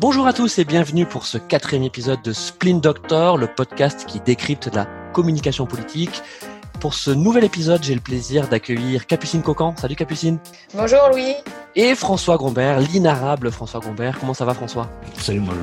Bonjour 0.00 0.28
à 0.28 0.32
tous 0.32 0.60
et 0.60 0.64
bienvenue 0.64 1.06
pour 1.06 1.26
ce 1.26 1.38
quatrième 1.38 1.82
épisode 1.82 2.22
de 2.22 2.32
Splin 2.32 2.76
Doctor, 2.76 3.36
le 3.36 3.48
podcast 3.48 4.06
qui 4.06 4.20
décrypte 4.20 4.72
la 4.72 4.86
communication 5.12 5.66
politique. 5.66 6.22
Pour 6.78 6.94
ce 6.94 7.10
nouvel 7.10 7.42
épisode, 7.42 7.82
j'ai 7.82 7.96
le 7.96 8.00
plaisir 8.00 8.46
d'accueillir 8.46 9.08
Capucine 9.08 9.42
Cocan. 9.42 9.74
Salut 9.76 9.96
Capucine. 9.96 10.38
Bonjour 10.72 11.00
Louis. 11.10 11.34
Et 11.74 11.96
François 11.96 12.36
Grombert, 12.36 12.78
l'inarable 12.78 13.50
François 13.50 13.80
Grombert. 13.80 14.20
Comment 14.20 14.34
ça 14.34 14.44
va 14.44 14.54
François? 14.54 14.88
Salut 15.18 15.40
moi 15.40 15.54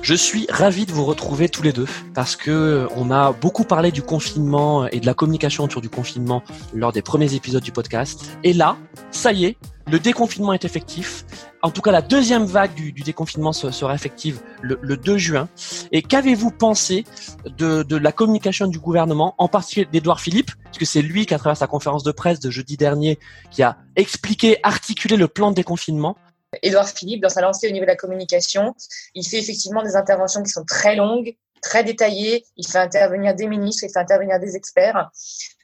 Je 0.00 0.14
suis 0.14 0.46
ravi 0.48 0.86
de 0.86 0.92
vous 0.92 1.04
retrouver 1.04 1.48
tous 1.48 1.64
les 1.64 1.72
deux 1.72 1.88
parce 2.14 2.36
que 2.36 2.86
on 2.94 3.10
a 3.10 3.32
beaucoup 3.32 3.64
parlé 3.64 3.90
du 3.90 4.02
confinement 4.02 4.86
et 4.86 5.00
de 5.00 5.06
la 5.06 5.14
communication 5.14 5.64
autour 5.64 5.82
du 5.82 5.90
confinement 5.90 6.44
lors 6.72 6.92
des 6.92 7.02
premiers 7.02 7.34
épisodes 7.34 7.64
du 7.64 7.72
podcast. 7.72 8.38
Et 8.44 8.52
là, 8.52 8.76
ça 9.10 9.32
y 9.32 9.46
est, 9.46 9.56
le 9.88 10.00
déconfinement 10.00 10.52
est 10.52 10.64
effectif. 10.64 11.24
En 11.62 11.70
tout 11.70 11.80
cas, 11.80 11.92
la 11.92 12.02
deuxième 12.02 12.44
vague 12.44 12.74
du, 12.74 12.92
déconfinement 12.92 13.52
sera 13.52 13.94
effective 13.94 14.40
le, 14.62 14.78
le 14.82 14.96
2 14.96 15.16
juin. 15.16 15.48
Et 15.92 16.02
qu'avez-vous 16.02 16.50
pensé 16.50 17.04
de, 17.46 17.82
de, 17.82 17.96
la 17.96 18.12
communication 18.12 18.66
du 18.66 18.78
gouvernement, 18.78 19.34
en 19.38 19.48
particulier 19.48 19.88
d'Edouard 19.90 20.20
Philippe, 20.20 20.50
puisque 20.72 20.90
c'est 20.90 21.02
lui 21.02 21.26
qui, 21.26 21.34
à 21.34 21.38
travers 21.38 21.56
sa 21.56 21.66
conférence 21.66 22.02
de 22.02 22.12
presse 22.12 22.40
de 22.40 22.50
jeudi 22.50 22.76
dernier, 22.76 23.18
qui 23.50 23.62
a 23.62 23.76
expliqué, 23.94 24.58
articulé 24.62 25.16
le 25.16 25.28
plan 25.28 25.50
de 25.50 25.56
déconfinement? 25.56 26.16
Édouard 26.62 26.88
Philippe, 26.88 27.22
dans 27.22 27.28
sa 27.28 27.40
lancée 27.40 27.68
au 27.68 27.72
niveau 27.72 27.84
de 27.84 27.90
la 27.90 27.96
communication, 27.96 28.74
il 29.14 29.26
fait 29.26 29.38
effectivement 29.38 29.82
des 29.82 29.96
interventions 29.96 30.42
qui 30.42 30.50
sont 30.50 30.64
très 30.64 30.96
longues, 30.96 31.36
très 31.62 31.84
détaillées. 31.84 32.44
Il 32.56 32.66
fait 32.66 32.78
intervenir 32.78 33.34
des 33.34 33.46
ministres, 33.46 33.84
il 33.84 33.92
fait 33.92 33.98
intervenir 33.98 34.38
des 34.40 34.56
experts. 34.56 35.10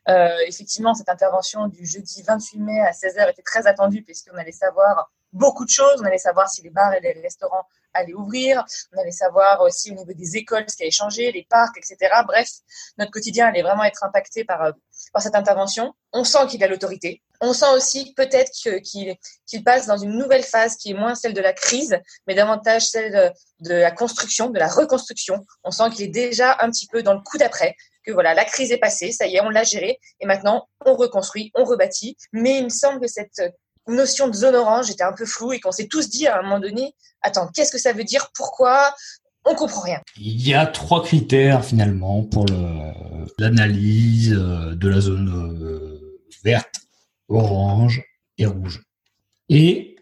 Euh, 0.09 0.37
effectivement, 0.47 0.95
cette 0.95 1.09
intervention 1.09 1.69
du 1.69 1.87
jeudi 1.87 2.23
28 2.27 2.59
mai 2.59 2.81
à 2.81 2.91
16h 2.91 3.31
était 3.31 3.43
très 3.43 3.67
attendue 3.67 4.03
puisqu'on 4.03 4.37
allait 4.37 4.53
savoir 4.53 5.13
beaucoup 5.33 5.65
de 5.65 5.71
choses. 5.71 6.01
On 6.01 6.05
allait 6.05 6.19
savoir 6.19 6.49
si 6.49 6.63
les 6.63 6.71
bars 6.71 6.93
et 6.95 7.01
les 7.01 7.21
restaurants 7.21 7.67
allaient 7.95 8.15
ouvrir. 8.15 8.65
On 8.93 9.01
allait 9.01 9.13
savoir 9.13 9.61
aussi 9.61 9.93
au 9.93 9.95
niveau 9.95 10.13
des 10.13 10.37
écoles 10.37 10.65
ce 10.69 10.77
qui 10.77 10.83
allait 10.83 10.91
changer, 10.91 11.31
les 11.33 11.47
parcs, 11.49 11.77
etc. 11.77 11.97
Bref, 12.27 12.49
notre 12.99 13.11
quotidien 13.11 13.49
allait 13.49 13.63
vraiment 13.63 13.85
être 13.85 14.03
impacté 14.05 14.45
par, 14.45 14.63
euh, 14.63 14.73
par 15.13 15.23
cette 15.23 15.35
intervention. 15.35 15.93
On 16.13 16.25
sent 16.25 16.47
qu'il 16.49 16.63
a 16.65 16.69
l'autorité. 16.69 17.23
On 17.41 17.53
sent 17.53 17.71
aussi 17.75 18.15
peut-être 18.15 18.53
qu'il 18.53 19.65
passe 19.65 19.87
dans 19.87 19.97
une 19.97 20.17
nouvelle 20.17 20.45
phase 20.45 20.77
qui 20.77 20.91
est 20.91 20.95
moins 20.95 21.15
celle 21.15 21.35
de 21.35 21.41
la 21.41 21.53
crise, 21.53 21.97
mais 22.27 22.35
davantage 22.35 22.87
celle 22.87 23.33
de 23.61 23.75
la 23.75 23.91
construction, 23.91 24.51
de 24.51 24.59
la 24.59 24.69
reconstruction. 24.69 25.45
On 25.65 25.71
sent 25.71 25.91
qu'il 25.91 26.05
est 26.05 26.09
déjà 26.09 26.57
un 26.61 26.71
petit 26.71 26.87
peu 26.87 27.03
dans 27.03 27.15
le 27.15 27.21
coup 27.21 27.39
d'après, 27.39 27.75
que 28.05 28.13
voilà, 28.13 28.35
la 28.35 28.45
crise 28.45 28.71
est 28.71 28.79
passée, 28.79 29.13
ça 29.13 29.27
y 29.27 29.37
est, 29.37 29.41
on 29.41 29.49
l'a 29.49 29.65
gérée, 29.65 29.99
et 30.21 30.27
maintenant 30.27 30.69
on 30.85 30.95
reconstruit, 30.95 31.51
on 31.55 31.65
rebâtit. 31.65 32.17
Mais 32.33 32.59
il 32.59 32.65
me 32.65 32.69
semble 32.69 33.01
que 33.01 33.09
cette 33.09 33.43
notion 33.89 34.29
de 34.29 34.35
zone 34.35 34.55
orange 34.55 34.91
était 34.91 35.03
un 35.03 35.13
peu 35.13 35.27
floue 35.27 35.53
et 35.53 35.61
qu'on 35.61 35.73
s'est 35.73 35.89
tous 35.89 36.09
dit 36.09 36.29
à 36.29 36.39
un 36.39 36.43
moment 36.43 36.61
donné, 36.61 36.95
attends, 37.23 37.49
qu'est-ce 37.49 37.73
que 37.73 37.79
ça 37.79 37.93
veut 37.93 38.05
dire? 38.05 38.31
Pourquoi? 38.35 38.95
On 39.45 39.55
comprend 39.55 39.83
rien. 39.83 40.01
Il 40.19 40.47
y 40.47 40.55
a 40.55 40.67
trois 40.67 41.03
critères 41.03 41.65
finalement 41.65 42.23
pour 42.23 42.47
l'analyse 43.39 44.33
euh, 44.33 44.75
de 44.75 44.89
la 44.89 45.01
zone 45.01 45.29
euh, 45.29 46.21
verte, 46.45 46.81
orange 47.29 48.03
et 48.39 48.47
rouge. 48.47 48.83
Et 49.49 49.97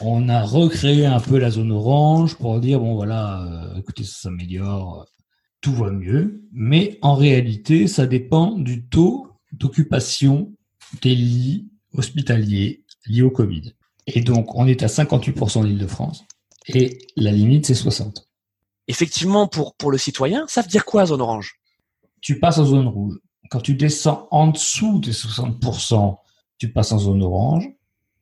on 0.00 0.28
a 0.28 0.42
recréé 0.42 1.06
un 1.06 1.20
peu 1.20 1.38
la 1.38 1.50
zone 1.50 1.72
orange 1.72 2.36
pour 2.36 2.58
dire 2.60 2.80
bon 2.80 2.94
voilà, 2.94 3.42
euh, 3.42 3.78
écoutez, 3.78 4.04
ça 4.04 4.22
s'améliore, 4.22 5.06
tout 5.60 5.72
va 5.72 5.90
mieux. 5.90 6.42
Mais 6.52 6.98
en 7.02 7.14
réalité, 7.14 7.86
ça 7.86 8.06
dépend 8.06 8.58
du 8.58 8.86
taux 8.86 9.28
d'occupation 9.52 10.52
des 11.02 11.14
lits 11.14 11.68
hospitaliers 11.94 12.84
liés 13.06 13.22
au 13.22 13.30
Covid. 13.30 13.72
Et 14.06 14.20
donc, 14.20 14.54
on 14.56 14.66
est 14.66 14.82
à 14.82 14.86
58% 14.86 15.64
l'Île-de-France 15.64 16.24
et 16.68 16.98
la 17.16 17.30
limite, 17.30 17.66
c'est 17.66 17.74
60. 17.74 18.31
Effectivement, 18.88 19.46
pour, 19.46 19.74
pour 19.76 19.90
le 19.90 19.98
citoyen, 19.98 20.44
ça 20.48 20.62
veut 20.62 20.68
dire 20.68 20.84
quoi, 20.84 21.06
zone 21.06 21.20
orange? 21.20 21.56
Tu 22.20 22.38
passes 22.38 22.58
en 22.58 22.64
zone 22.64 22.88
rouge. 22.88 23.18
Quand 23.50 23.60
tu 23.60 23.74
descends 23.74 24.28
en 24.30 24.48
dessous 24.48 24.98
des 25.00 25.12
60%, 25.12 26.16
tu 26.58 26.72
passes 26.72 26.92
en 26.92 26.98
zone 26.98 27.22
orange, 27.22 27.68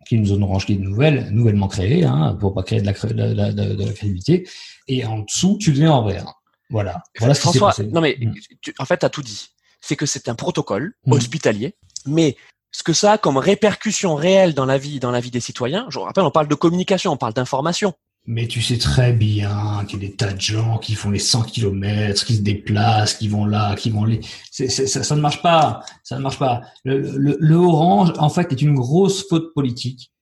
qui 0.07 0.15
est 0.15 0.19
une 0.19 0.27
zone 0.27 0.43
orange 0.43 0.67
qui 0.67 0.75
est 0.75 0.79
nouvelle, 0.79 1.31
nouvellement 1.31 1.69
créée, 1.69 2.05
hein, 2.05 2.37
pour 2.41 2.55
pas 2.55 2.63
créer 2.63 2.81
de 2.81 2.87
la, 2.87 2.93
de, 2.93 3.35
la, 3.35 3.53
de, 3.53 3.75
de 3.75 3.85
la 3.85 3.93
crédibilité. 3.93 4.49
Et 4.89 5.05
en 5.05 5.21
dessous, 5.21 5.57
tu 5.61 5.73
deviens 5.73 5.93
en 5.93 6.05
vert. 6.05 6.35
Voilà. 6.71 7.03
voilà 7.19 7.35
ce 7.35 7.41
François, 7.41 7.75
non 7.93 8.01
mais 8.01 8.17
tu, 8.63 8.73
en 8.79 8.85
fait, 8.85 8.99
tu 8.99 9.07
as 9.07 9.11
tout 9.11 9.23
dit. 9.23 9.49
C'est 9.81 9.97
que 9.97 10.07
c'est 10.07 10.29
un 10.29 10.37
protocole 10.37 10.95
mmh. 11.05 11.13
hospitalier, 11.13 11.75
mais 12.07 12.37
ce 12.71 12.83
que 12.83 12.93
ça 12.93 13.13
a 13.13 13.19
comme 13.19 13.37
répercussion 13.37 14.15
réelle 14.15 14.55
dans 14.55 14.67
la 14.67 14.79
vie, 14.79 15.01
dans 15.01 15.11
la 15.11 15.21
vie 15.21 15.31
des 15.31 15.41
citoyens. 15.41 15.87
Je 15.89 15.99
vous 15.99 16.05
rappelle, 16.05 16.25
on 16.25 16.31
parle 16.31 16.49
de 16.49 16.55
communication, 16.55 17.13
on 17.13 17.17
parle 17.17 17.35
d'information. 17.35 17.95
Mais 18.27 18.47
tu 18.47 18.61
sais 18.61 18.79
très 18.79 19.13
bien 19.13 19.85
qu'il 19.89 20.03
y 20.03 20.05
a 20.05 20.09
des 20.09 20.15
tas 20.15 20.33
de 20.33 20.41
gens 20.41 20.79
qui 20.79 20.95
font 20.95 21.11
les 21.11 21.19
100 21.19 21.43
kilomètres, 21.45 22.25
qui 22.25 22.37
se 22.37 22.43
déplacent, 22.43 23.15
qui 23.15 23.29
vont 23.29 23.47
là, 23.47 23.75
qui 23.75 23.91
vont 23.91 24.05
les. 24.05 24.21
ça, 24.51 24.69
ça, 24.87 25.17
ne 25.17 25.21
marche 25.21 25.43
pas. 25.43 25.83
Ça 26.05 26.17
ne 26.17 26.23
marche 26.23 26.39
pas. 26.39 26.61
Le, 26.85 27.37
le, 27.41 27.57
orange, 27.57 28.13
en 28.19 28.29
fait, 28.29 28.53
est 28.53 28.63
une 28.63 28.75
grosse 28.75 29.27
faute 29.29 29.55
politique 29.55 30.13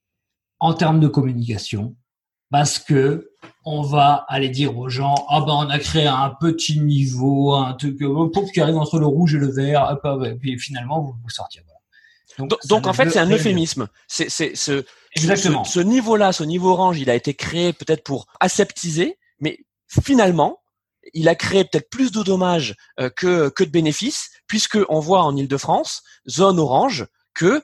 en 0.60 0.74
termes 0.74 1.00
de 1.00 1.08
communication, 1.08 1.96
parce 2.50 2.78
que 2.78 3.30
on 3.64 3.82
va 3.82 4.24
aller 4.28 4.48
dire 4.48 4.76
aux 4.78 4.88
gens 4.88 5.14
ah 5.28 5.42
ben 5.46 5.52
on 5.52 5.68
a 5.68 5.78
créé 5.78 6.06
un 6.06 6.34
petit 6.40 6.80
niveau, 6.80 7.54
un 7.54 7.74
truc 7.74 7.98
pour 7.98 8.52
qui 8.52 8.60
arrive 8.60 8.76
entre 8.76 8.98
le 8.98 9.06
rouge 9.06 9.34
et 9.34 9.38
le 9.38 9.50
vert, 9.50 9.96
et 10.24 10.34
puis 10.36 10.58
finalement 10.58 11.00
vous 11.00 11.14
vous 11.22 11.30
sortir. 11.30 11.62
Donc, 12.38 12.52
donc, 12.66 12.86
en 12.86 12.92
fait, 12.92 13.10
c'est 13.10 13.18
un 13.18 13.30
euphémisme. 13.30 13.88
C'est 14.06 14.28
ce, 14.28 14.84
Exactement. 15.16 15.64
Ce, 15.64 15.72
ce 15.72 15.80
niveau-là, 15.80 16.32
ce 16.32 16.44
niveau 16.44 16.70
orange, 16.70 17.00
il 17.00 17.10
a 17.10 17.14
été 17.14 17.34
créé 17.34 17.72
peut-être 17.72 18.04
pour 18.04 18.26
aseptiser, 18.40 19.18
mais 19.40 19.58
finalement, 19.88 20.60
il 21.14 21.28
a 21.28 21.34
créé 21.34 21.64
peut-être 21.64 21.90
plus 21.90 22.12
de 22.12 22.22
dommages 22.22 22.74
euh, 23.00 23.10
que, 23.10 23.48
que 23.48 23.64
de 23.64 23.70
bénéfices, 23.70 24.30
puisque 24.46 24.78
on 24.88 25.00
voit 25.00 25.22
en 25.22 25.36
Ile-de-France, 25.36 26.02
zone 26.28 26.58
orange, 26.58 27.06
que 27.34 27.62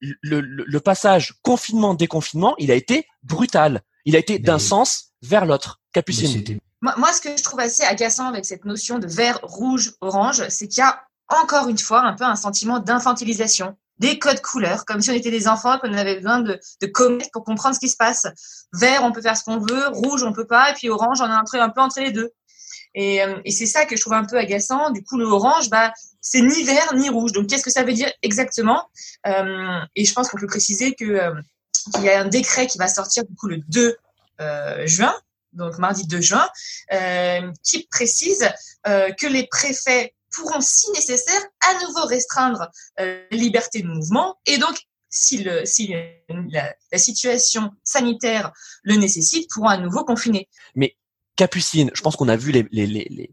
le, 0.00 0.40
le, 0.40 0.64
le 0.66 0.80
passage 0.80 1.34
confinement-déconfinement, 1.42 2.54
il 2.58 2.70
a 2.70 2.74
été 2.74 3.06
brutal. 3.22 3.82
Il 4.04 4.16
a 4.16 4.18
été 4.18 4.38
d'un 4.38 4.58
sens 4.58 5.12
vers 5.22 5.46
l'autre. 5.46 5.80
Capucine. 5.92 6.58
Moi, 6.82 6.94
moi, 6.98 7.12
ce 7.12 7.20
que 7.20 7.36
je 7.36 7.42
trouve 7.42 7.60
assez 7.60 7.84
agaçant 7.84 8.28
avec 8.28 8.44
cette 8.44 8.64
notion 8.64 8.98
de 8.98 9.06
vert, 9.06 9.38
rouge, 9.42 9.92
orange, 10.00 10.46
c'est 10.48 10.68
qu'il 10.68 10.82
y 10.82 10.86
a 10.86 11.02
encore 11.28 11.68
une 11.68 11.78
fois 11.78 12.02
un 12.02 12.12
peu 12.12 12.24
un 12.24 12.36
sentiment 12.36 12.78
d'infantilisation 12.78 13.76
des 13.98 14.18
codes 14.18 14.40
couleurs, 14.40 14.84
comme 14.84 15.00
si 15.00 15.10
on 15.10 15.14
était 15.14 15.30
des 15.30 15.46
enfants, 15.46 15.78
qu'on 15.78 15.92
avait 15.92 16.16
besoin 16.16 16.40
de, 16.40 16.58
de 16.80 16.86
commettre 16.86 17.30
pour 17.32 17.44
comprendre 17.44 17.74
ce 17.74 17.80
qui 17.80 17.88
se 17.88 17.96
passe. 17.96 18.26
Vert, 18.72 19.04
on 19.04 19.12
peut 19.12 19.22
faire 19.22 19.36
ce 19.36 19.44
qu'on 19.44 19.58
veut, 19.58 19.88
rouge, 19.88 20.22
on 20.24 20.32
peut 20.32 20.46
pas, 20.46 20.70
et 20.70 20.74
puis 20.74 20.88
orange, 20.88 21.20
on 21.20 21.26
est 21.26 21.58
un, 21.58 21.62
un 21.62 21.70
peu 21.70 21.80
entre 21.80 22.00
les 22.00 22.10
deux. 22.10 22.32
Et, 22.94 23.22
euh, 23.22 23.40
et 23.44 23.50
c'est 23.50 23.66
ça 23.66 23.86
que 23.86 23.96
je 23.96 24.00
trouve 24.00 24.14
un 24.14 24.24
peu 24.24 24.36
agaçant. 24.36 24.90
Du 24.90 25.02
coup, 25.02 25.18
le 25.18 25.24
orange, 25.24 25.68
bah, 25.68 25.92
c'est 26.20 26.40
ni 26.40 26.62
vert 26.64 26.94
ni 26.94 27.10
rouge. 27.10 27.32
Donc, 27.32 27.48
qu'est-ce 27.48 27.62
que 27.62 27.70
ça 27.70 27.84
veut 27.84 27.92
dire 27.92 28.10
exactement? 28.22 28.88
Euh, 29.26 29.80
Et 29.94 30.04
je 30.04 30.12
pense 30.12 30.28
qu'on 30.28 30.38
peut 30.38 30.46
préciser 30.46 30.96
euh, 31.02 31.34
qu'il 31.94 32.04
y 32.04 32.08
a 32.08 32.20
un 32.20 32.28
décret 32.28 32.66
qui 32.66 32.78
va 32.78 32.88
sortir 32.88 33.24
du 33.24 33.34
coup 33.34 33.48
le 33.48 33.58
2 33.68 33.96
euh, 34.40 34.86
juin, 34.86 35.14
donc 35.52 35.78
mardi 35.78 36.06
2 36.06 36.20
juin, 36.20 36.48
qui 37.62 37.86
précise 37.90 38.48
que 38.84 39.26
les 39.26 39.46
préfets 39.46 40.14
pourront, 40.34 40.60
si 40.60 40.90
nécessaire, 40.92 41.40
à 41.60 41.84
nouveau 41.86 42.06
restreindre 42.06 42.68
euh, 43.00 43.24
la 43.30 43.36
liberté 43.36 43.82
de 43.82 43.88
mouvement 43.88 44.36
et 44.46 44.58
donc 44.58 44.76
si, 45.14 45.44
la, 45.44 46.74
situation 46.98 47.70
sanitaire 47.84 48.52
le 48.82 48.96
nécessite, 48.96 49.48
pourront 49.50 49.68
à 49.68 49.78
nouveau 49.78 50.04
confiner. 50.04 50.48
Mais 50.74 50.96
Capucine, 51.36 51.90
je 51.94 52.02
pense 52.02 52.16
qu'on 52.16 52.28
a 52.28 52.36
vu 52.36 52.52
les, 52.52 52.66
les, 52.72 52.86
les, 52.86 53.30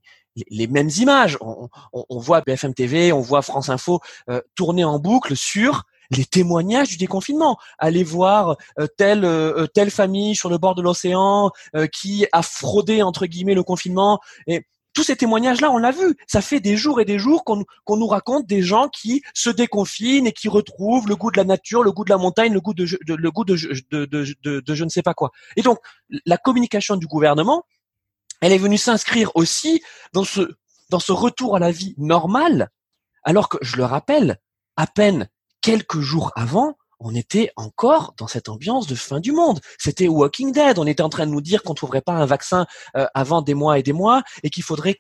les, 0.50 0.68
mêmes 0.68 0.90
images. 0.98 1.38
On, 1.42 2.20
voit 2.20 2.42
BFM 2.42 2.74
TV, 2.74 3.12
on 3.12 3.22
voit 3.22 3.42
France 3.42 3.70
Info 3.70 4.00
euh, 4.30 4.42
tourner 4.56 4.84
en 4.84 5.00
boucle 5.00 5.36
sur 5.36 5.84
les 6.12 6.26
témoignages 6.26 6.90
du 6.90 6.98
déconfinement. 6.98 7.58
Allez 7.78 8.04
voir 8.04 8.58
euh, 8.80 8.88
telle 8.98 9.24
euh, 9.24 9.66
telle 9.68 9.92
famille 9.92 10.36
sur 10.36 10.50
le 10.50 10.58
bord 10.58 10.76
de 10.76 10.82
l'océan 10.82 11.52
qui 11.94 12.28
a 12.32 12.42
fraudé 12.42 13.02
entre 13.02 13.26
guillemets 13.26 13.56
le 13.56 13.64
confinement. 13.64 14.20
Et 14.48 14.66
tous 14.94 15.04
ces 15.04 15.16
témoignages-là, 15.16 15.72
on 15.72 15.78
l'a 15.78 15.92
vu. 15.92 16.18
Ça 16.28 16.42
fait 16.42 16.60
des 16.60 16.76
jours 16.78 17.00
et 17.00 17.06
des 17.06 17.20
jours 17.20 17.44
qu'on 17.44 17.98
nous 17.98 18.08
raconte 18.08 18.46
des 18.48 18.62
gens 18.62 18.90
qui 18.90 19.24
se 19.34 19.50
déconfinent 19.50 20.28
et 20.28 20.34
qui 20.34 20.50
retrouvent 20.50 21.08
le 21.08 21.16
goût 21.16 21.32
de 21.32 21.38
la 21.38 21.44
nature, 21.44 21.84
le 21.84 21.92
goût 21.92 22.04
de 22.04 22.10
la 22.10 22.18
montagne, 22.18 22.54
le 22.54 22.62
goût 22.62 22.74
de, 22.74 22.86
je 22.86 24.84
ne 24.84 24.90
sais 24.90 25.02
pas 25.02 25.14
quoi. 25.14 25.32
Et 25.56 25.62
donc, 25.62 25.80
la 26.26 26.38
communication 26.38 26.98
du 26.98 27.08
gouvernement, 27.08 27.64
elle 28.42 28.52
est 28.52 28.58
venue 28.58 28.78
s'inscrire 28.78 29.32
aussi 29.36 29.82
dans 30.14 30.24
ce 30.24 31.12
retour 31.12 31.56
à 31.56 31.60
la 31.60 31.72
vie 31.72 31.96
normale, 31.98 32.70
alors 33.24 33.50
que, 33.50 33.58
je 33.62 33.78
le 33.78 33.86
rappelle, 33.86 34.38
à 34.76 34.88
peine 34.88 35.30
quelques 35.62 36.00
jours 36.00 36.32
avant, 36.36 36.76
on 37.04 37.16
était 37.16 37.52
encore 37.56 38.14
dans 38.18 38.28
cette 38.28 38.50
ambiance 38.50 38.88
de 38.88 38.96
fin 38.96 39.20
du 39.20 39.32
monde. 39.32 39.60
C'était 39.78 40.08
Walking 40.08 40.52
Dead. 40.52 40.80
On 40.80 40.88
était 40.88 41.04
en 41.04 41.10
train 41.10 41.26
de 41.26 41.32
nous 41.32 41.42
dire 41.42 41.64
qu'on 41.64 41.74
trouverait 41.74 42.02
pas 42.02 42.14
un 42.14 42.26
vaccin 42.26 42.66
euh, 42.96 43.08
avant 43.14 43.42
des 43.42 43.54
mois 43.54 43.80
et 43.80 43.84
des 43.84 43.94
mois 43.94 44.24
et 44.44 44.50
qu'il 44.50 44.64
faudrait 44.64 45.00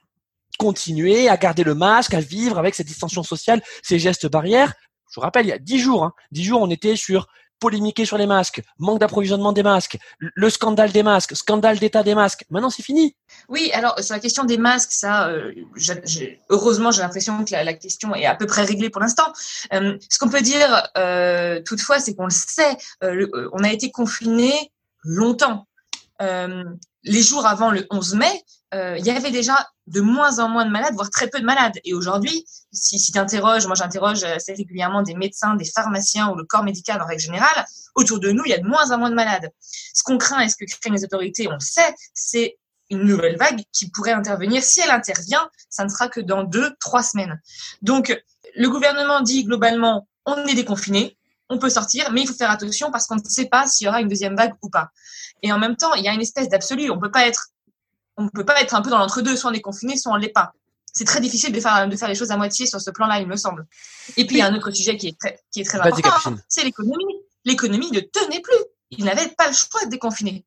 continuer 0.57 1.30
à 1.30 1.38
garder 1.38 1.63
le 1.63 1.75
masque, 1.75 2.13
à 2.13 2.19
vivre 2.19 2.57
avec 2.57 2.75
cette 2.75 2.88
distanciation 2.88 3.24
sociale, 3.24 3.62
ces 3.83 4.00
gestes 4.00 4.27
barrières. 4.27 4.74
Je 5.09 5.15
vous 5.15 5.21
rappelle, 5.21 5.45
il 5.45 5.50
y 5.50 5.53
a 5.53 5.59
dix 5.59 5.80
jours, 5.80 6.03
hein, 6.03 6.13
dix 6.31 6.44
jours, 6.44 6.62
on 6.62 6.69
était 6.69 6.95
sur 6.95 7.27
polémiquer 7.62 8.04
sur 8.04 8.18
les 8.18 8.28
masques, 8.28 8.62
manque 8.80 9.00
d'approvisionnement 9.00 9.54
des 9.54 9.63
masques, 9.63 9.98
le 10.19 10.50
scandale 10.50 10.92
des 10.92 11.04
masques, 11.04 11.36
scandale 11.36 11.80
d'état 11.80 12.04
des 12.04 12.16
masques. 12.16 12.44
Maintenant, 12.50 12.72
c'est 12.72 12.84
fini. 12.84 13.16
Oui, 13.48 13.72
alors 13.74 13.98
sur 14.00 14.16
la 14.16 14.19
question 14.19 14.44
des 14.44 14.58
masques, 14.58 14.92
ça, 14.92 15.30
euh, 15.30 15.54
heureusement, 16.50 16.92
j'ai 16.92 17.02
l'impression 17.04 17.46
que 17.46 17.52
la, 17.52 17.74
question 17.74 18.13
est 18.16 18.25
à 18.25 18.36
peu 18.36 18.48
près 18.48 18.63
réglée 18.63 18.90
pour 18.90 19.02
l'instant. 19.02 19.31
Euh, 19.74 19.98
ce 20.10 20.19
qu'on 20.19 20.30
peut 20.30 20.42
dire, 20.42 20.90
euh, 20.98 21.62
toutefois, 21.63 22.00
c'est 22.00 22.16
qu'on 22.16 22.25
le 22.25 22.31
sait, 22.31 22.75
on 23.02 23.63
a 23.63 23.72
été 23.72 23.92
confiné 23.92 24.52
longtemps. 25.04 25.68
les 27.04 27.24
jours 27.24 27.46
avant 27.46 27.72
le 27.72 27.86
11 27.90 28.16
mai, 28.16 28.44
il 28.74 29.06
y 29.06 29.10
avait 29.10 29.32
déjà 29.32 29.68
de 29.88 30.00
moins 30.00 30.40
en 30.40 30.48
moins 30.48 30.66
de 30.66 30.72
malades, 30.72 30.94
voire 30.94 31.10
très 31.10 31.28
peu 31.28 31.40
de 31.40 31.46
malades. 31.46 31.78
Et 31.84 31.94
aujourd'hui, 31.94 32.46
si, 32.72 33.00
si 33.00 33.12
tu 33.12 33.20
interroges, 33.20 33.66
moi 33.66 33.76
j'interroge 33.76 34.24
assez 34.24 34.54
régulièrement 34.54 35.02
des 35.02 35.14
médecins, 35.14 35.56
des 35.56 35.66
pharmaciens 35.66 36.30
ou 36.30 36.36
le 36.36 36.46
corps 36.46 36.64
médical 36.64 37.02
en 37.02 37.06
règle 37.06 37.22
générale, 37.22 37.66
autour 37.96 38.20
de 38.20 38.32
nous, 38.32 38.44
il 38.46 38.50
y 38.50 38.54
a 38.54 38.60
de 38.60 38.68
moins 38.68 38.92
en 38.92 38.98
moins 38.98 39.10
de 39.10 39.16
malades. 39.16 39.50
Ce 39.94 40.04
qu'on 40.04 40.18
craint 40.18 40.40
et 40.42 40.50
ce 40.50 40.56
que 40.56 40.66
craignent 40.66 40.96
les 40.96 41.04
autorités, 41.04 41.48
on 41.48 41.54
le 41.54 41.60
sait, 41.60 41.94
c'est 42.14 42.58
une 42.90 43.04
nouvelle 43.04 43.38
vague 43.38 43.64
qui 43.72 43.90
pourrait 43.90 44.12
intervenir. 44.12 44.62
Si 44.62 44.82
elle 44.82 44.92
intervient, 44.92 45.50
ça 45.70 45.84
ne 45.84 45.90
sera 45.90 46.10
que 46.10 46.20
dans 46.20 46.44
deux, 46.44 46.72
trois 46.80 47.04
semaines. 47.04 47.42
Donc, 47.82 48.18
le 48.56 48.70
gouvernement 48.70 49.22
dit 49.22 49.46
globalement, 49.46 50.08
on 50.26 50.46
est 50.46 50.56
déconfiné, 50.56 51.18
on 51.50 51.58
peut 51.58 51.70
sortir, 51.70 52.12
mais 52.12 52.22
il 52.22 52.28
faut 52.28 52.34
faire 52.34 52.52
attention 52.52 52.92
parce 52.92 53.08
qu'on 53.08 53.16
ne 53.16 53.24
sait 53.24 53.48
pas 53.48 53.68
s'il 53.68 53.86
y 53.86 53.88
aura 53.88 54.02
une 54.02 54.08
deuxième 54.08 54.36
vague 54.36 54.54
ou 54.62 54.70
pas. 54.70 54.90
Et 55.42 55.52
en 55.52 55.58
même 55.58 55.76
temps, 55.76 55.94
il 55.96 56.04
y 56.04 56.08
a 56.08 56.14
une 56.14 56.22
espèce 56.22 56.50
d'absolu. 56.50 56.90
On 56.92 57.00
peut 57.00 57.12
pas 57.12 57.28
être, 57.28 57.48
on 58.18 58.30
peut 58.30 58.46
pas 58.46 58.62
être 58.62 58.75
un 58.75 58.81
peu 58.81 58.90
dans 58.90 58.98
l'entre-deux, 58.98 59.36
soit 59.36 59.52
on 59.52 59.54
est 59.54 59.62
confiné, 59.62 59.98
soit 59.98 60.12
on 60.12 60.16
l'est 60.16 60.30
pas. 60.30 60.54
C'est 60.94 61.06
très 61.06 61.22
difficile 61.22 61.54
de 61.54 61.60
faire, 61.60 61.88
de 61.88 61.96
faire 61.96 62.10
les 62.10 62.16
choses 62.16 62.31
à 62.31 62.38
moitié 62.38 62.66
sur 62.66 62.81
ce 62.81 62.92
plan-là, 62.92 63.19
il 63.22 63.28
me 63.28 63.38
semble. 63.38 63.66
Et 64.18 64.25
puis, 64.25 64.38
il 64.38 64.40
y 64.40 64.42
a 64.42 64.48
un 64.48 64.56
autre 64.56 64.72
sujet 64.72 64.98
qui 64.98 65.08
est 65.08 65.18
très, 65.18 65.40
qui 65.52 65.62
est 65.62 65.63
très 65.63 65.80
important, 65.80 66.36
c'est 66.50 66.63
l'économie. 66.63 67.16
L'économie 67.46 67.92
ne 67.92 68.02
tenait 68.02 68.42
plus. 68.42 68.58
Il 68.92 69.06
n'avait 69.06 69.30
pas 69.30 69.48
le 69.48 69.54
choix 69.54 69.86
de 69.86 69.90
déconfiner 69.90 70.46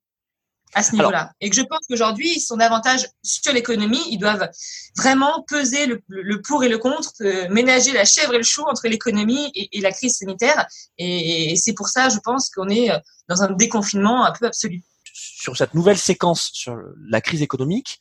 à 0.74 0.82
ce 0.82 0.92
niveau-là. 0.92 1.32
Et 1.40 1.48
que 1.48 1.56
je 1.56 1.62
pense 1.62 1.80
qu'aujourd'hui, 1.88 2.34
ils 2.36 2.40
sont 2.40 2.56
davantage 2.56 3.06
sur 3.22 3.52
l'économie. 3.52 4.02
Ils 4.10 4.18
doivent 4.18 4.48
vraiment 4.96 5.44
peser 5.48 5.86
le, 5.86 6.42
pour 6.42 6.62
et 6.62 6.68
le 6.68 6.78
contre, 6.78 7.12
euh, 7.22 7.48
ménager 7.48 7.92
la 7.92 8.04
chèvre 8.04 8.34
et 8.34 8.38
le 8.38 8.44
chou 8.44 8.62
entre 8.62 8.88
l'économie 8.88 9.50
et, 9.54 9.80
la 9.80 9.92
crise 9.92 10.18
sanitaire. 10.18 10.66
Et, 10.98 11.56
c'est 11.56 11.72
pour 11.72 11.88
ça, 11.88 12.08
je 12.08 12.18
pense 12.18 12.50
qu'on 12.50 12.68
est 12.68 12.90
dans 13.28 13.42
un 13.42 13.52
déconfinement 13.52 14.24
un 14.24 14.32
peu 14.32 14.46
absolu. 14.46 14.82
Sur 15.16 15.56
cette 15.56 15.74
nouvelle 15.74 15.96
séquence 15.96 16.50
sur 16.52 16.76
la 17.08 17.20
crise 17.20 17.40
économique, 17.40 18.00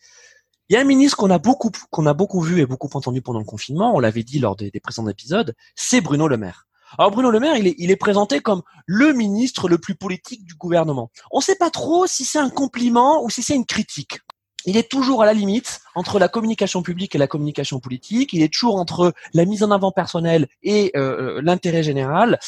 il 0.67 0.73
y 0.73 0.77
a 0.77 0.81
un 0.81 0.85
ministre 0.85 1.15
qu'on 1.15 1.29
a 1.29 1.37
beaucoup 1.37 1.69
qu'on 1.91 2.07
a 2.07 2.13
beaucoup 2.13 2.41
vu 2.41 2.59
et 2.59 2.65
beaucoup 2.65 2.89
entendu 2.93 3.21
pendant 3.21 3.37
le 3.37 3.45
confinement. 3.45 3.93
On 3.95 3.99
l'avait 3.99 4.23
dit 4.23 4.39
lors 4.39 4.55
des, 4.55 4.71
des 4.71 4.79
précédents 4.79 5.07
épisodes. 5.09 5.53
C'est 5.75 6.01
Bruno 6.01 6.27
Le 6.27 6.37
Maire. 6.37 6.65
Alors 6.97 7.11
Bruno 7.11 7.29
Le 7.29 7.39
Maire, 7.39 7.55
il 7.55 7.67
est, 7.67 7.75
il 7.77 7.91
est 7.91 7.95
présenté 7.95 8.39
comme 8.39 8.63
le 8.87 9.13
ministre 9.13 9.69
le 9.69 9.77
plus 9.77 9.95
politique 9.95 10.43
du 10.43 10.55
gouvernement. 10.55 11.11
On 11.31 11.37
ne 11.37 11.43
sait 11.43 11.55
pas 11.55 11.69
trop 11.69 12.07
si 12.07 12.25
c'est 12.25 12.39
un 12.39 12.49
compliment 12.49 13.23
ou 13.23 13.29
si 13.29 13.43
c'est 13.43 13.55
une 13.55 13.65
critique. 13.65 14.19
Il 14.65 14.77
est 14.77 14.89
toujours 14.89 15.21
à 15.21 15.25
la 15.25 15.33
limite 15.33 15.81
entre 15.93 16.19
la 16.19 16.29
communication 16.29 16.81
publique 16.81 17.15
et 17.15 17.17
la 17.17 17.27
communication 17.27 17.79
politique. 17.79 18.31
Il 18.33 18.41
est 18.41 18.53
toujours 18.53 18.77
entre 18.77 19.13
la 19.33 19.45
mise 19.45 19.61
en 19.63 19.71
avant 19.71 19.91
personnelle 19.91 20.47
et 20.61 20.91
euh, 20.95 21.37
euh, 21.37 21.41
l'intérêt 21.43 21.83
général. 21.83 22.39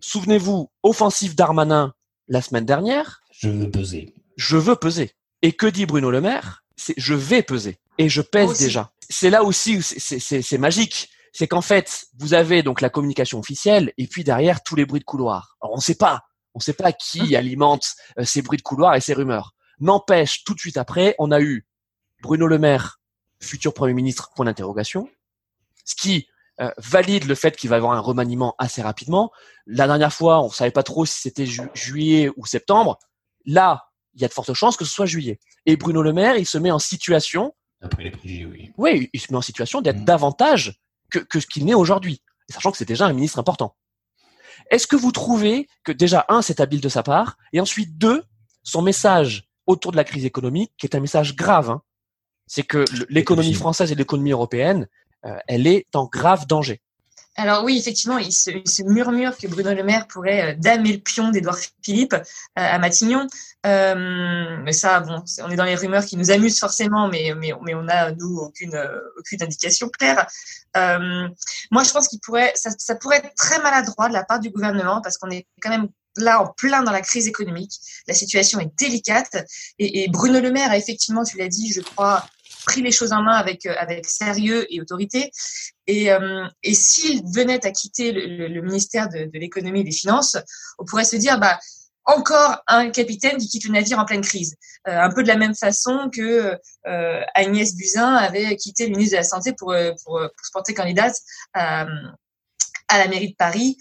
Souvenez-vous, 0.00 0.70
offensive 0.82 1.34
d'Armanin 1.34 1.92
la 2.28 2.42
semaine 2.42 2.64
dernière. 2.64 3.20
Je 3.38 3.48
veux 3.48 3.70
peser. 3.70 4.14
Je 4.36 4.56
veux 4.56 4.76
peser. 4.76 5.12
Et 5.42 5.52
que 5.52 5.66
dit 5.66 5.86
Bruno 5.86 6.10
Le 6.10 6.20
Maire? 6.20 6.64
C'est 6.76 6.94
je 6.96 7.14
vais 7.14 7.42
peser 7.42 7.78
et 7.98 8.08
je 8.08 8.20
pèse 8.20 8.58
déjà. 8.58 8.92
C'est 9.08 9.30
là 9.30 9.44
aussi 9.44 9.82
c'est 9.82 10.58
magique 10.58 11.10
c'est 11.36 11.48
qu'en 11.48 11.60
fait, 11.60 12.06
vous 12.18 12.32
avez 12.32 12.62
donc 12.62 12.80
la 12.80 12.88
communication 12.88 13.38
officielle 13.38 13.92
et 13.98 14.06
puis 14.06 14.24
derrière 14.24 14.62
tous 14.62 14.74
les 14.74 14.86
bruits 14.86 15.00
de 15.00 15.04
couloir. 15.04 15.58
Alors 15.60 15.74
on 15.74 15.76
ne 15.76 15.82
sait 15.82 15.94
pas, 15.94 16.22
on 16.54 16.60
ne 16.60 16.62
sait 16.62 16.72
pas 16.72 16.92
qui 16.92 17.36
hein? 17.36 17.38
alimente 17.38 17.92
euh, 18.18 18.24
ces 18.24 18.40
bruits 18.40 18.56
de 18.56 18.62
couloir 18.62 18.94
et 18.94 19.02
ces 19.02 19.12
rumeurs. 19.12 19.52
N'empêche, 19.78 20.44
tout 20.44 20.54
de 20.54 20.58
suite 20.58 20.78
après, 20.78 21.14
on 21.18 21.30
a 21.30 21.42
eu 21.42 21.66
Bruno 22.22 22.46
Le 22.46 22.56
Maire, 22.56 23.02
futur 23.42 23.74
Premier 23.74 23.92
ministre, 23.92 24.30
point 24.34 24.46
d'interrogation, 24.46 25.10
ce 25.84 25.94
qui 25.94 26.26
euh, 26.62 26.70
valide 26.78 27.26
le 27.26 27.34
fait 27.34 27.54
qu'il 27.54 27.68
va 27.68 27.76
y 27.76 27.80
avoir 27.80 27.92
un 27.92 28.00
remaniement 28.00 28.54
assez 28.56 28.80
rapidement. 28.80 29.30
La 29.66 29.86
dernière 29.86 30.14
fois, 30.14 30.40
on 30.40 30.46
ne 30.46 30.54
savait 30.54 30.70
pas 30.70 30.84
trop 30.84 31.04
si 31.04 31.20
c'était 31.20 31.44
juillet 31.74 32.30
ou 32.38 32.46
septembre. 32.46 32.98
Là, 33.46 33.86
il 34.14 34.22
y 34.22 34.24
a 34.24 34.28
de 34.28 34.32
fortes 34.32 34.54
chances 34.54 34.76
que 34.76 34.84
ce 34.84 34.92
soit 34.92 35.06
juillet. 35.06 35.38
Et 35.64 35.76
Bruno 35.76 36.02
Le 36.02 36.12
Maire, 36.12 36.36
il 36.36 36.46
se 36.46 36.58
met 36.58 36.70
en 36.70 36.78
situation. 36.78 37.54
Après 37.80 38.04
les 38.04 38.10
préjugés, 38.10 38.46
oui. 38.46 38.72
Oui, 38.76 39.10
il 39.12 39.20
se 39.20 39.32
met 39.32 39.38
en 39.38 39.42
situation 39.42 39.80
d'être 39.80 40.00
mmh. 40.00 40.04
davantage 40.04 40.80
que, 41.10 41.18
que 41.18 41.40
ce 41.40 41.46
qu'il 41.46 41.64
n'est 41.64 41.74
aujourd'hui, 41.74 42.22
sachant 42.48 42.70
que 42.70 42.78
c'est 42.78 42.86
déjà 42.86 43.06
un 43.06 43.12
ministre 43.12 43.38
important. 43.38 43.76
Est-ce 44.70 44.86
que 44.86 44.96
vous 44.96 45.12
trouvez 45.12 45.68
que 45.84 45.92
déjà, 45.92 46.24
un, 46.28 46.42
c'est 46.42 46.60
habile 46.60 46.80
de 46.80 46.88
sa 46.88 47.02
part, 47.02 47.36
et 47.52 47.60
ensuite, 47.60 47.96
deux, 47.98 48.24
son 48.62 48.82
message 48.82 49.48
autour 49.66 49.92
de 49.92 49.96
la 49.96 50.04
crise 50.04 50.24
économique, 50.24 50.72
qui 50.78 50.86
est 50.86 50.96
un 50.96 51.00
message 51.00 51.36
grave, 51.36 51.70
hein, 51.70 51.82
c'est 52.46 52.62
que 52.62 52.84
l'économie 53.08 53.54
française 53.54 53.92
et 53.92 53.94
l'économie 53.94 54.30
européenne, 54.30 54.88
euh, 55.24 55.36
elle 55.48 55.66
est 55.66 55.86
en 55.94 56.06
grave 56.06 56.46
danger. 56.46 56.80
Alors 57.38 57.64
oui, 57.64 57.76
effectivement, 57.78 58.16
il 58.18 58.32
se, 58.32 58.82
murmure 58.82 59.36
que 59.36 59.46
Bruno 59.46 59.74
Le 59.74 59.84
Maire 59.84 60.06
pourrait 60.06 60.52
euh, 60.52 60.54
damer 60.58 60.92
le 60.94 60.98
pion 60.98 61.30
d'Edouard 61.30 61.58
Philippe 61.82 62.14
euh, 62.14 62.18
à 62.54 62.78
Matignon. 62.78 63.26
Euh, 63.66 64.56
mais 64.62 64.72
ça, 64.72 65.00
bon, 65.00 65.22
on 65.42 65.50
est 65.50 65.56
dans 65.56 65.64
les 65.64 65.74
rumeurs 65.74 66.04
qui 66.04 66.16
nous 66.16 66.30
amusent 66.30 66.58
forcément, 66.58 67.08
mais, 67.08 67.34
mais, 67.36 67.52
mais 67.62 67.74
on 67.74 67.86
a, 67.88 68.12
nous, 68.12 68.38
aucune, 68.38 68.80
aucune 69.18 69.42
indication 69.42 69.88
claire. 69.88 70.26
moi, 70.74 71.82
je 71.82 71.92
pense 71.92 72.08
qu'il 72.08 72.20
pourrait, 72.20 72.52
ça, 72.54 72.70
ça 72.78 72.94
pourrait 72.94 73.18
être 73.18 73.34
très 73.34 73.60
maladroit 73.60 74.08
de 74.08 74.14
la 74.14 74.24
part 74.24 74.40
du 74.40 74.50
gouvernement 74.50 75.02
parce 75.02 75.18
qu'on 75.18 75.30
est 75.30 75.46
quand 75.60 75.70
même 75.70 75.88
là 76.16 76.40
en 76.40 76.46
plein 76.46 76.82
dans 76.82 76.92
la 76.92 77.02
crise 77.02 77.28
économique. 77.28 77.72
La 78.06 78.14
situation 78.14 78.60
est 78.60 78.72
délicate 78.78 79.44
et, 79.78 80.04
et 80.04 80.08
Bruno 80.08 80.40
Le 80.40 80.50
Maire 80.50 80.70
a 80.70 80.78
effectivement, 80.78 81.24
tu 81.24 81.36
l'as 81.36 81.48
dit, 81.48 81.70
je 81.72 81.82
crois, 81.82 82.24
pris 82.66 82.82
les 82.82 82.92
choses 82.92 83.12
en 83.12 83.22
main 83.22 83.32
avec, 83.32 83.64
euh, 83.64 83.74
avec 83.78 84.06
sérieux 84.06 84.66
et 84.68 84.80
autorité. 84.80 85.30
Et, 85.86 86.12
euh, 86.12 86.44
et 86.62 86.74
s'il 86.74 87.22
venait 87.32 87.64
à 87.64 87.70
quitter 87.70 88.12
le, 88.12 88.60
ministère 88.60 89.08
de, 89.08 89.30
l'économie 89.32 89.80
et 89.80 89.84
des 89.84 89.92
finances, 89.92 90.36
on 90.78 90.84
pourrait 90.84 91.04
se 91.04 91.16
dire, 91.16 91.38
bah, 91.38 91.58
encore 92.04 92.62
un 92.66 92.90
capitaine 92.90 93.38
qui 93.38 93.48
quitte 93.48 93.64
le 93.64 93.72
navire 93.72 93.98
en 93.98 94.04
pleine 94.04 94.20
crise. 94.20 94.56
Euh, 94.86 95.00
un 95.00 95.10
peu 95.10 95.22
de 95.22 95.28
la 95.28 95.36
même 95.36 95.54
façon 95.54 96.10
que 96.12 96.56
Agnès 97.34 97.74
Buzyn 97.74 98.14
avait 98.14 98.56
quitté 98.56 98.86
le 98.86 98.92
ministre 98.92 99.12
de 99.12 99.18
la 99.18 99.24
Santé 99.24 99.52
pour, 99.52 99.74
pour, 100.04 100.20
se 100.20 100.50
porter 100.52 100.74
candidate 100.74 101.16
à 101.54 101.86
la 102.92 103.08
mairie 103.08 103.30
de 103.30 103.36
Paris 103.36 103.76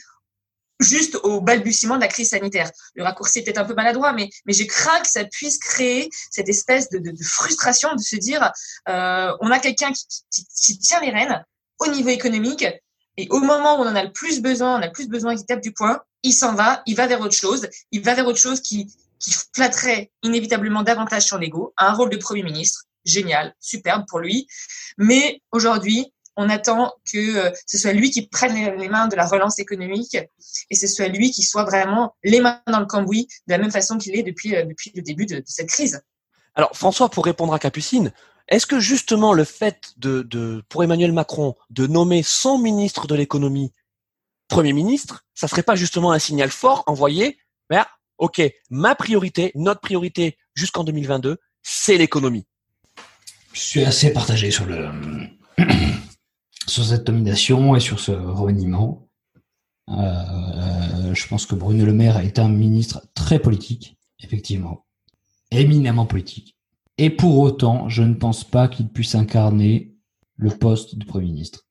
juste 0.80 1.16
au 1.24 1.42
balbutiement 1.42 1.96
de 1.96 2.02
la 2.02 2.08
crise 2.08 2.30
sanitaire. 2.30 2.70
Le 2.96 3.04
raccourci 3.04 3.40
est 3.40 3.44
peut-être 3.44 3.60
un 3.60 3.66
peu 3.66 3.74
maladroit, 3.74 4.14
mais, 4.14 4.30
mais 4.46 4.54
j'ai 4.54 4.68
craint 4.68 5.00
que 5.00 5.10
ça 5.10 5.24
puisse 5.26 5.58
créer 5.58 6.10
cette 6.32 6.50
espèce 6.50 6.90
de, 6.90 7.00
de, 7.00 7.12
de 7.12 7.24
frustration 7.24 7.94
de 7.96 8.02
se 8.02 8.16
dire 8.16 8.52
euh, 8.90 9.32
on 9.40 9.52
a 9.52 9.60
quelqu'un 9.60 9.92
qui, 9.92 10.06
qui, 10.32 10.46
qui, 10.46 10.80
tient 10.80 11.00
les 11.00 11.12
rênes 11.12 11.44
au 11.80 11.88
niveau 11.88 12.10
économique 12.10 12.66
et 13.18 13.28
au 13.30 13.40
moment 13.40 13.80
où 13.80 13.84
on 13.84 13.88
en 13.88 13.96
a 13.96 14.04
le 14.04 14.12
plus 14.12 14.42
besoin, 14.42 14.78
on 14.80 14.82
a 14.82 14.88
le 14.88 14.92
plus 14.92 15.08
besoin 15.08 15.36
qu'il 15.36 15.46
tape 15.46 15.62
du 15.62 15.72
poing, 15.72 16.02
il 16.24 16.34
s'en 16.34 16.54
va, 16.54 16.82
il 16.86 16.96
va 16.96 17.08
vers 17.08 17.22
autre 17.22 17.36
chose, 17.36 17.70
il 17.92 18.02
va 18.02 18.14
vers 18.14 18.28
autre 18.28 18.40
chose 18.40 18.60
qui, 18.60 18.94
qui 19.20 19.34
flatterait 19.54 20.12
inévitablement 20.24 20.84
davantage 20.84 21.24
son 21.24 21.40
ego, 21.40 21.74
un 21.78 21.94
rôle 21.94 22.10
de 22.10 22.18
Premier 22.18 22.44
ministre, 22.44 22.84
génial, 23.06 23.54
superbe 23.60 24.04
pour 24.10 24.20
lui. 24.20 24.48
Mais 24.98 25.42
aujourd'hui, 25.52 26.12
on 26.38 26.50
attend 26.50 26.94
que 27.12 27.38
euh, 27.38 27.52
ce 27.66 27.78
soit 27.78 27.94
lui 27.94 28.12
qui 28.12 28.28
prenne 28.28 28.78
les 28.78 28.90
mains 28.90 29.08
de 29.08 29.16
la 29.16 29.26
relance 29.26 29.60
économique 29.60 30.18
et 30.70 30.76
ce 30.76 30.88
soit 30.88 31.08
lui 31.08 31.32
qui 31.32 31.44
soit 31.44 31.64
vraiment 31.64 32.16
les 32.24 32.42
mains 32.42 32.62
dans 32.68 32.80
le 32.80 32.86
cambouis 32.86 33.28
de 33.48 33.54
la 33.54 33.58
même 33.58 33.72
façon 33.72 33.98
qu'il 33.98 34.16
est 34.16 34.24
depuis, 34.24 34.56
euh, 34.56 34.66
depuis 34.66 34.92
le 34.96 35.02
début 35.02 35.26
de, 35.26 35.42
cette 35.46 35.70
crise. 35.70 36.02
Alors 36.56 36.76
François, 36.76 37.10
pour 37.10 37.26
répondre 37.26 37.54
à 37.54 37.60
Capucine, 37.60 38.12
est-ce 38.48 38.66
que 38.66 38.80
justement 38.80 39.34
le 39.34 39.44
fait 39.44 39.94
de, 39.98 40.22
de, 40.22 40.64
pour 40.70 40.84
Emmanuel 40.84 41.12
Macron 41.12 41.56
de 41.70 41.88
nommer 41.88 42.22
son 42.24 42.58
ministre 42.58 43.08
de 43.08 43.16
l'économie 43.16 43.74
Premier 44.48 44.74
ministre, 44.74 45.26
ça 45.34 45.48
serait 45.48 45.64
pas 45.64 45.76
justement 45.76 46.12
un 46.12 46.20
signal 46.20 46.52
fort 46.52 46.84
envoyé 46.86 47.40
vers 47.70 47.88
OK, 48.18 48.42
ma 48.70 48.96
priorité, 48.96 49.52
notre 49.56 49.82
priorité 49.82 50.38
jusqu'en 50.54 50.84
2022, 50.84 51.38
c'est 51.64 51.98
l'économie? 51.98 52.46
Je 53.54 53.60
suis 53.60 53.84
assez 53.84 54.14
partagé 54.14 54.52
sur 54.52 54.66
le 54.66 54.90
sur 56.68 56.84
cette 56.84 57.08
nomination 57.08 57.76
et 57.76 57.80
sur 57.80 58.00
ce 58.00 58.12
remaniement. 58.12 59.08
Euh, 59.90 61.14
je 61.14 61.28
pense 61.28 61.46
que 61.46 61.56
Bruno 61.56 61.86
Le 61.86 61.94
Maire 61.94 62.18
est 62.18 62.40
un 62.40 62.50
ministre 62.50 63.08
très 63.14 63.40
politique, 63.40 63.98
effectivement, 64.20 64.86
éminemment 65.52 66.06
politique. 66.06 66.58
Et 66.98 67.10
pour 67.10 67.40
autant, 67.40 67.90
je 67.90 68.04
ne 68.04 68.14
pense 68.14 68.44
pas 68.44 68.68
qu'il 68.68 68.88
puisse 68.88 69.16
incarner 69.16 69.94
le 70.38 70.50
poste 70.50 70.98
de 70.98 71.06
Premier 71.06 71.28
ministre. 71.28 71.66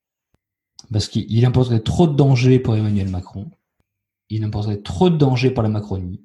Parce 0.93 1.09
qu'il 1.09 1.45
imposerait 1.45 1.81
trop 1.81 2.07
de 2.07 2.15
dangers 2.15 2.59
pour 2.59 2.77
Emmanuel 2.77 3.09
Macron. 3.09 3.51
Il 4.29 4.45
imposerait 4.45 4.83
trop 4.83 5.11
de 5.11 5.17
dangers 5.17 5.51
pour 5.51 5.63
la 5.63 5.69
Macronie. 5.69 6.21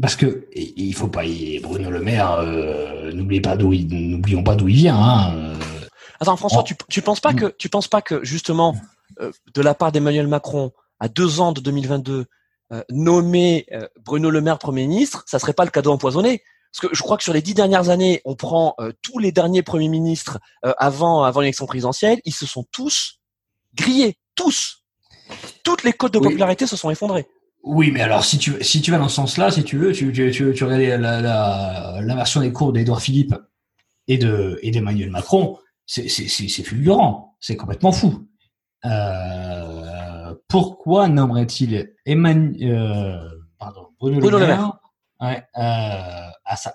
Parce 0.00 0.16
que 0.16 0.48
il 0.54 0.94
faut 0.94 1.08
pas 1.08 1.24
Bruno 1.62 1.90
Le 1.90 2.00
Maire, 2.00 2.32
euh, 2.40 3.12
n'oubliez 3.12 3.42
pas 3.42 3.56
d'où 3.56 3.74
n'oublions 3.74 4.42
pas 4.42 4.54
d'où 4.54 4.68
il 4.68 4.76
vient. 4.76 4.96
Hein, 4.96 5.52
Attends, 6.20 6.36
François, 6.36 6.62
tu, 6.62 6.74
tu 6.88 7.00
penses 7.02 7.20
pas 7.20 7.32
mm. 7.32 7.36
que 7.36 7.46
tu 7.58 7.68
penses 7.68 7.88
pas 7.88 8.02
que 8.02 8.22
justement 8.24 8.76
euh, 9.20 9.32
de 9.54 9.62
la 9.62 9.74
part 9.74 9.90
d'Emmanuel 9.90 10.28
Macron 10.28 10.72
à 11.00 11.08
deux 11.08 11.40
ans 11.40 11.52
de 11.52 11.60
2022, 11.60 12.26
euh, 12.72 12.82
nommer 12.90 13.66
euh, 13.72 13.88
Bruno 14.04 14.30
Le 14.30 14.42
Maire 14.42 14.58
Premier 14.58 14.86
ministre, 14.86 15.24
ça 15.26 15.38
serait 15.38 15.54
pas 15.54 15.64
le 15.64 15.70
cadeau 15.70 15.92
empoisonné? 15.92 16.42
Parce 16.72 16.86
que 16.86 16.94
je 16.94 17.02
crois 17.02 17.16
que 17.16 17.24
sur 17.24 17.32
les 17.32 17.42
dix 17.42 17.54
dernières 17.54 17.88
années, 17.88 18.20
on 18.24 18.36
prend 18.36 18.76
tous 19.02 19.18
les 19.18 19.32
derniers 19.32 19.64
premiers 19.64 19.88
ministres 19.88 20.38
avant 20.62 21.24
avant 21.24 21.40
l'élection 21.40 21.66
présidentielle, 21.66 22.20
ils 22.24 22.32
se 22.32 22.46
sont 22.46 22.64
tous 22.70 23.18
grillés, 23.74 24.18
tous. 24.36 24.84
Toutes 25.64 25.82
les 25.82 25.92
cotes 25.92 26.14
de 26.14 26.20
popularité 26.20 26.68
se 26.68 26.76
sont 26.76 26.88
effondrées. 26.90 27.26
Oui, 27.64 27.90
mais 27.90 28.02
alors 28.02 28.24
si 28.24 28.38
tu 28.38 28.62
si 28.62 28.80
tu 28.82 28.92
vas 28.92 28.98
dans 28.98 29.08
ce 29.08 29.16
sens-là, 29.16 29.50
si 29.50 29.64
tu 29.64 29.78
veux, 29.78 29.90
tu 29.90 30.12
tu 30.12 30.30
tu, 30.30 30.54
tu 30.54 30.62
regardes 30.62 31.00
la, 31.02 31.20
la, 31.20 32.00
la 32.00 32.14
version 32.14 32.40
des 32.40 32.52
cours 32.52 32.72
d'Edouard 32.72 33.02
Philippe 33.02 33.34
et 34.06 34.16
de 34.16 34.60
et 34.62 34.70
d'Emmanuel 34.70 35.10
Macron, 35.10 35.58
c'est 35.90 36.62
fulgurant, 36.62 37.36
c'est 37.40 37.56
complètement 37.56 37.92
fou. 37.92 38.28
Euh, 38.84 40.34
pourquoi 40.48 41.08
nommerait-il 41.08 41.94
Emmanuel, 42.06 42.72
euh, 42.72 43.28
pardon, 43.58 43.88
Bruno, 43.98 44.30
Le 44.30 44.38
Maire, 44.38 44.78
ouais, 45.20 45.42
euh, 45.56 46.30
à 46.44 46.56
sa, 46.56 46.74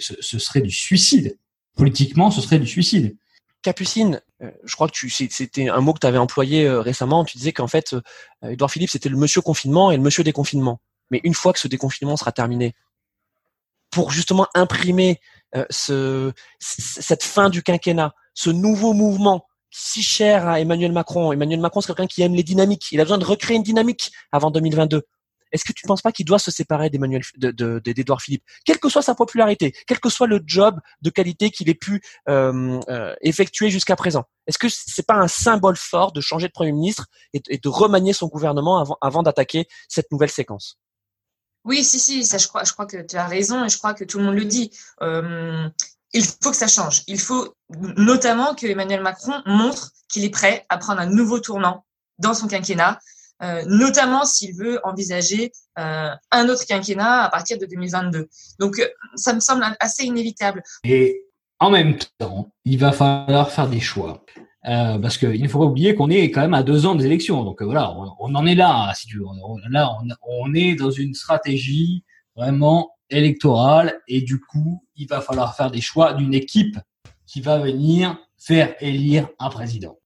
ce, 0.00 0.14
ce, 0.20 0.38
serait 0.38 0.60
du 0.60 0.70
suicide. 0.70 1.38
Politiquement, 1.76 2.30
ce 2.30 2.40
serait 2.40 2.58
du 2.58 2.66
suicide. 2.66 3.16
Capucine, 3.62 4.20
je 4.40 4.74
crois 4.74 4.88
que 4.88 4.92
tu, 4.92 5.08
c'était 5.08 5.70
un 5.70 5.80
mot 5.80 5.94
que 5.94 5.98
tu 6.00 6.06
avais 6.06 6.18
employé 6.18 6.68
récemment. 6.68 7.24
Tu 7.24 7.38
disais 7.38 7.52
qu'en 7.52 7.66
fait, 7.66 7.96
Edouard 8.42 8.70
Philippe, 8.70 8.90
c'était 8.90 9.08
le 9.08 9.16
monsieur 9.16 9.40
confinement 9.40 9.90
et 9.90 9.96
le 9.96 10.02
monsieur 10.02 10.22
déconfinement. 10.22 10.80
Mais 11.10 11.20
une 11.24 11.32
fois 11.32 11.54
que 11.54 11.58
ce 11.58 11.66
déconfinement 11.66 12.16
sera 12.18 12.30
terminé, 12.30 12.74
pour 13.90 14.10
justement 14.10 14.48
imprimer 14.54 15.20
ce, 15.70 16.32
cette 16.58 17.22
fin 17.22 17.50
du 17.50 17.62
quinquennat, 17.62 18.14
ce 18.34 18.50
nouveau 18.50 18.92
mouvement 18.92 19.46
si 19.70 20.02
cher 20.02 20.46
à 20.46 20.60
Emmanuel 20.60 20.92
Macron. 20.92 21.32
Emmanuel 21.32 21.60
Macron, 21.60 21.80
c'est 21.80 21.88
quelqu'un 21.88 22.06
qui 22.06 22.22
aime 22.22 22.34
les 22.34 22.44
dynamiques. 22.44 22.92
Il 22.92 23.00
a 23.00 23.04
besoin 23.04 23.18
de 23.18 23.24
recréer 23.24 23.56
une 23.56 23.64
dynamique 23.64 24.12
avant 24.30 24.52
2022. 24.52 25.02
Est-ce 25.50 25.64
que 25.64 25.72
tu 25.72 25.86
ne 25.86 25.88
penses 25.88 26.02
pas 26.02 26.12
qu'il 26.12 26.26
doit 26.26 26.40
se 26.40 26.50
séparer 26.50 26.90
d'Emmanuel, 26.90 27.22
d'Edouard 27.36 28.20
Philippe, 28.20 28.42
quelle 28.64 28.78
que 28.78 28.88
soit 28.88 29.02
sa 29.02 29.14
popularité, 29.14 29.72
quel 29.86 30.00
que 30.00 30.08
soit 30.08 30.26
le 30.26 30.40
job 30.44 30.80
de 31.00 31.10
qualité 31.10 31.50
qu'il 31.50 31.68
ait 31.68 31.74
pu 31.74 32.02
euh, 32.28 32.80
euh, 32.88 33.14
effectuer 33.20 33.70
jusqu'à 33.70 33.94
présent 33.94 34.24
Est-ce 34.48 34.58
que 34.58 34.68
c'est 34.68 35.06
pas 35.06 35.14
un 35.14 35.28
symbole 35.28 35.76
fort 35.76 36.10
de 36.10 36.20
changer 36.20 36.48
de 36.48 36.52
premier 36.52 36.72
ministre 36.72 37.06
et, 37.32 37.40
de 37.40 37.68
remanier 37.68 38.12
son 38.12 38.26
gouvernement 38.26 38.96
avant 39.00 39.22
d'attaquer 39.22 39.66
cette 39.88 40.10
nouvelle 40.10 40.30
séquence? 40.30 40.78
Oui, 41.64 41.82
si, 41.82 41.98
si, 41.98 42.24
ça, 42.24 42.38
je 42.38 42.46
crois, 42.46 42.64
je 42.64 42.72
crois 42.72 42.86
que 42.86 43.02
tu 43.02 43.16
as 43.16 43.26
raison 43.26 43.64
et 43.64 43.68
je 43.68 43.78
crois 43.78 43.94
que 43.94 44.04
tout 44.04 44.18
le 44.18 44.24
monde 44.24 44.36
le 44.36 44.44
dit. 44.44 44.70
Euh, 45.02 45.68
il 46.12 46.24
faut 46.24 46.50
que 46.50 46.56
ça 46.56 46.68
change. 46.68 47.02
Il 47.08 47.18
faut 47.18 47.54
notamment 47.96 48.54
que 48.54 48.66
Emmanuel 48.66 49.02
Macron 49.02 49.42
montre 49.46 49.90
qu'il 50.08 50.24
est 50.24 50.30
prêt 50.30 50.64
à 50.68 50.78
prendre 50.78 51.00
un 51.00 51.06
nouveau 51.06 51.40
tournant 51.40 51.84
dans 52.18 52.34
son 52.34 52.46
quinquennat, 52.46 53.00
euh, 53.42 53.64
notamment 53.66 54.24
s'il 54.24 54.54
veut 54.54 54.78
envisager 54.84 55.50
euh, 55.78 56.10
un 56.30 56.48
autre 56.48 56.64
quinquennat 56.66 57.24
à 57.24 57.30
partir 57.30 57.58
de 57.58 57.66
2022. 57.66 58.28
Donc, 58.60 58.80
ça 59.16 59.32
me 59.32 59.40
semble 59.40 59.64
assez 59.80 60.04
inévitable. 60.04 60.62
Et 60.84 61.24
en 61.58 61.70
même 61.70 61.98
temps, 62.18 62.52
il 62.64 62.78
va 62.78 62.92
falloir 62.92 63.50
faire 63.50 63.68
des 63.68 63.80
choix. 63.80 64.24
Parce 64.64 65.18
qu'il 65.18 65.42
ne 65.42 65.48
faut 65.48 65.58
pas 65.58 65.66
oublier 65.66 65.94
qu'on 65.94 66.10
est 66.10 66.30
quand 66.30 66.40
même 66.40 66.54
à 66.54 66.62
deux 66.62 66.86
ans 66.86 66.94
des 66.94 67.06
élections. 67.06 67.44
Donc 67.44 67.62
voilà, 67.62 67.94
on, 68.18 68.34
en 68.34 68.46
est 68.46 68.54
là, 68.54 68.92
si 68.94 69.06
tu 69.06 69.18
veux. 69.18 69.24
là, 69.68 69.90
on 70.26 70.54
est 70.54 70.74
dans 70.74 70.90
une 70.90 71.14
stratégie 71.14 72.04
vraiment 72.36 72.90
électorale 73.10 74.00
et 74.08 74.22
du 74.22 74.40
coup, 74.40 74.84
il 74.96 75.08
va 75.08 75.20
falloir 75.20 75.54
faire 75.56 75.70
des 75.70 75.80
choix 75.80 76.14
d'une 76.14 76.34
équipe 76.34 76.78
qui 77.26 77.40
va 77.40 77.58
venir 77.58 78.16
faire 78.38 78.74
élire 78.80 79.28
un 79.38 79.50
président. 79.50 79.96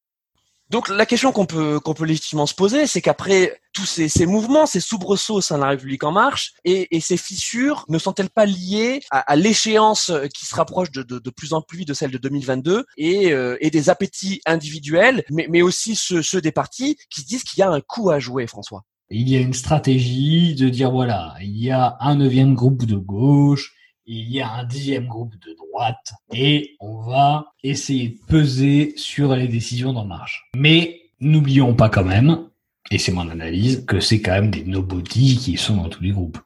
Donc 0.71 0.91
la 0.91 1.07
question 1.07 1.33
qu'on 1.33 1.47
peut 1.47 1.81
qu'on 1.81 1.95
peut 1.95 2.05
légitimement 2.05 2.47
se 2.47 2.55
poser, 2.55 2.87
c'est 2.87 3.01
qu'après 3.01 3.59
tous 3.73 3.87
ces, 3.87 4.09
ces, 4.09 4.27
mouvements, 4.27 4.67
ces 4.67 4.81
soubresauts 4.81 5.37
au 5.37 5.41
sein 5.41 5.57
de 5.57 5.63
la 5.63 5.69
République 5.69 6.05
en 6.05 6.13
marche 6.13 6.53
et, 6.65 6.95
et 6.95 7.01
ces 7.01 7.17
fissures 7.17 7.85
ne 7.89 7.99
sont-elles 7.99 8.29
pas 8.29 8.45
liées 8.45 9.01
à, 9.11 9.37
l'échéance 9.37 10.13
qui 10.35 10.45
se 10.45 10.55
rapproche 10.55 10.91
de, 10.91 11.03
de, 11.03 11.19
de, 11.19 11.31
plus 11.31 11.53
en 11.53 11.63
plus 11.63 11.85
de 11.85 11.95
celle 11.95 12.11
de 12.11 12.19
2022 12.19 12.85
et, 12.97 13.33
euh, 13.33 13.57
et 13.61 13.71
des 13.71 13.89
appétits 13.89 14.41
individuels, 14.47 15.25
mais, 15.31 15.47
mais 15.49 15.63
aussi 15.63 15.95
ceux, 15.95 16.23
ceux 16.23 16.41
des 16.41 16.53
partis 16.53 16.99
qui 17.09 17.23
se 17.23 17.27
disent 17.27 17.45
qu'il 17.45 17.61
y 17.61 17.63
a 17.63 17.71
un 17.71 17.81
coup 17.81 18.11
à 18.11 18.19
jouer, 18.19 18.47
François? 18.47 18.85
Il 19.11 19.29
y 19.29 19.37
a 19.37 19.41
une 19.41 19.55
stratégie 19.55 20.55
de 20.55 20.69
dire 20.69 20.91
voilà, 20.91 21.35
il 21.41 21.57
y 21.57 21.71
a 21.71 21.97
un 22.01 22.17
neuvième 22.17 22.55
groupe 22.55 22.85
de 22.85 22.97
gauche, 22.97 23.75
il 24.11 24.31
y 24.31 24.41
a 24.41 24.51
un 24.51 24.65
dixième 24.65 25.07
groupe 25.07 25.35
de 25.47 25.55
droite, 25.55 26.13
et 26.33 26.77
on 26.81 27.03
va 27.03 27.53
essayer 27.63 28.09
de 28.09 28.19
peser 28.27 28.95
sur 28.97 29.37
les 29.37 29.49
décisions 29.49 29.93
d'En 29.93 30.07
Marche. 30.07 30.49
Mais 30.57 31.03
n'oublions 31.21 31.75
pas 31.75 31.91
quand 31.91 32.05
même, 32.05 32.49
et 32.91 32.97
c'est 32.97 33.13
mon 33.13 33.29
analyse, 33.29 33.85
que 33.87 34.01
c'est 34.01 34.23
quand 34.23 34.33
même 34.33 34.51
des 34.51 34.65
nobody 34.65 35.37
qui 35.37 35.59
sont 35.59 35.77
dans 35.77 35.91
tous 35.91 36.03
les 36.03 36.13
groupes, 36.13 36.39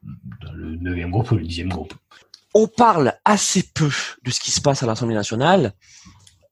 dans 0.45 0.53
le 0.53 0.75
neuvième 0.77 1.13
groupe 1.13 1.31
ou 1.31 1.37
le 1.37 1.45
dixième 1.45 1.69
groupe. 1.69 1.95
On 2.53 2.67
parle 2.67 3.15
assez 3.25 3.63
peu 3.63 3.91
de 4.25 4.31
ce 4.33 4.41
qui 4.41 4.51
se 4.51 4.61
passe 4.61 4.83
à 4.83 4.87
l'Assemblée 4.87 5.15
nationale, 5.15 5.73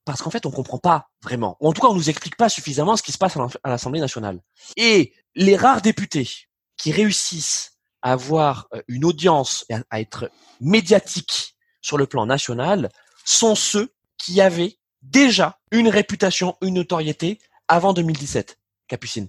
parce 0.04 0.22
qu'en 0.22 0.30
fait, 0.30 0.46
on 0.46 0.50
comprend 0.52 0.78
pas 0.78 1.10
vraiment. 1.24 1.56
En 1.60 1.72
tout 1.72 1.82
cas, 1.82 1.88
on 1.88 1.94
nous 1.94 2.08
explique 2.08 2.36
pas 2.36 2.48
suffisamment 2.48 2.96
ce 2.96 3.02
qui 3.02 3.12
se 3.12 3.18
passe 3.18 3.36
à 3.36 3.68
l'Assemblée 3.68 4.00
nationale. 4.00 4.40
Et 4.76 5.12
les 5.34 5.56
rares 5.56 5.82
députés 5.82 6.28
qui 6.76 6.92
réussissent 6.92 7.69
avoir 8.02 8.68
euh, 8.74 8.82
une 8.88 9.04
audience 9.04 9.64
à 9.90 10.00
être 10.00 10.30
médiatiques 10.60 11.54
sur 11.80 11.98
le 11.98 12.06
plan 12.06 12.26
national 12.26 12.90
sont 13.24 13.54
ceux 13.54 13.92
qui 14.18 14.40
avaient 14.40 14.76
déjà 15.02 15.58
une 15.70 15.88
réputation, 15.88 16.56
une 16.62 16.74
notoriété 16.74 17.38
avant 17.68 17.92
2017. 17.92 18.58
Capucine. 18.88 19.28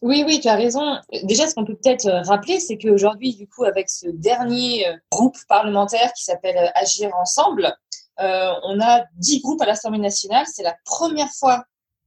Oui, 0.00 0.24
oui, 0.26 0.40
tu 0.40 0.48
as 0.48 0.56
raison. 0.56 0.98
Déjà, 1.24 1.46
ce 1.46 1.54
qu'on 1.54 1.64
peut 1.64 1.76
peut-être 1.76 2.06
euh, 2.06 2.22
rappeler, 2.22 2.58
c'est 2.58 2.78
qu'aujourd'hui, 2.78 3.34
du 3.36 3.46
coup, 3.46 3.64
avec 3.64 3.90
ce 3.90 4.08
dernier 4.08 4.88
euh, 4.88 4.96
groupe 5.10 5.36
parlementaire 5.48 6.12
qui 6.14 6.24
s'appelle 6.24 6.72
Agir 6.74 7.10
ensemble, 7.16 7.74
on 8.18 8.80
a 8.80 9.04
dix 9.16 9.40
groupes 9.40 9.60
à 9.62 9.66
l'Assemblée 9.66 9.98
nationale. 9.98 10.46
C'est 10.46 10.62
la 10.62 10.76
première 10.84 11.30
fois 11.32 11.64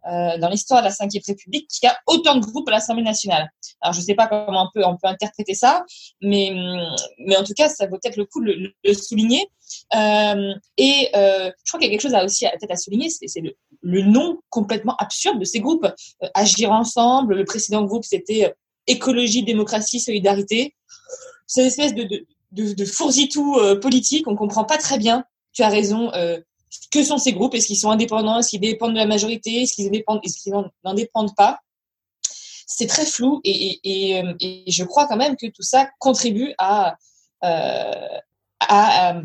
euh, 0.08 0.38
dans 0.38 0.50
l'histoire 0.50 0.82
de 0.82 0.88
la 0.88 0.92
Ve 0.92 1.22
République 1.28 1.68
qu'il 1.68 1.88
y 1.88 1.90
a 1.90 1.98
autant 2.08 2.36
de 2.36 2.46
groupes 2.46 2.68
à 2.70 2.72
l'Assemblée 2.72 3.04
nationale. 3.04 3.52
Alors 3.82 3.94
je 3.94 4.00
ne 4.00 4.06
sais 4.06 4.16
pas 4.16 4.28
comment 4.28 4.64
on 4.64 4.70
peut, 4.74 4.86
on 4.86 4.98
peut 4.98 5.08
interpréter 5.08 5.54
ça, 5.54 5.84
mais, 6.22 6.54
mais 7.20 7.38
en 7.38 7.44
tout 7.44 7.54
cas, 7.54 7.70
ça 7.70 7.88
vaut 7.88 7.98
peut-être 8.02 8.18
le 8.18 8.26
coup 8.26 8.42
de 8.42 8.52
le, 8.52 8.74
le, 8.84 8.94
souligner. 8.94 9.50
Euh, 9.96 10.54
et 10.78 11.10
euh, 11.16 11.52
je 11.64 11.72
crois 11.72 11.80
qu'il 11.80 11.88
y 11.88 11.90
a 11.90 11.92
quelque 11.92 12.02
chose 12.02 12.14
à 12.14 12.24
aussi 12.24 12.46
peut-être 12.46 12.72
à 12.72 12.76
souligner, 12.76 13.10
c'est 13.10 13.42
le, 13.42 13.56
le, 13.82 14.02
nom 14.02 14.40
complètement 14.50 14.96
absurde 14.98 15.40
de 15.40 15.46
ces 15.46 15.60
groupes. 15.60 15.86
Euh, 16.24 16.28
Agir 16.34 16.72
ensemble, 16.72 17.36
le 17.36 17.46
précédent 17.46 17.84
groupe 17.84 18.04
c'était 18.06 18.46
euh, 18.46 18.54
Écologie, 18.88 19.42
démocratie, 19.42 20.00
solidarité. 20.00 20.76
C'est 21.48 21.62
une 21.62 21.68
espèce 21.68 21.96
de, 21.96 22.04
de, 22.04 22.26
de, 22.52 22.74
de 22.74 22.86
fourzitou 22.86 23.58
politique, 23.82 24.28
on 24.28 24.36
comprend 24.36 24.64
pas 24.64 24.78
très 24.78 25.00
bien. 25.00 25.26
Tu 25.54 25.64
as 25.64 25.70
raison, 25.70 26.12
que 26.92 27.04
sont 27.04 27.18
ces 27.18 27.34
groupes? 27.34 27.54
Est-ce 27.54 27.68
qu'ils 27.68 27.78
sont 27.78 27.92
indépendants? 27.92 28.40
Est-ce 28.40 28.50
qu'ils 28.50 28.62
dépendent 28.62 28.94
de 28.94 28.98
la 28.98 29.06
majorité? 29.06 29.62
Est-ce 29.62 29.74
qu'ils 29.74 29.92
dépendent 29.92 30.20
Est-ce 30.24 30.38
qu'ils 30.42 30.54
n'en 30.54 30.94
dépendent 30.94 31.36
pas? 31.36 31.60
C'est 32.68 32.88
très 32.88 33.06
flou 33.06 33.42
et, 33.44 33.80
et, 33.84 34.72
je 34.72 34.84
crois 34.84 35.08
quand 35.08 35.18
même 35.18 35.36
que 35.36 35.48
tout 35.48 35.62
ça 35.62 35.88
contribue 36.00 36.54
à, 36.58 36.98
euh, 37.44 37.92
à, 38.60 39.22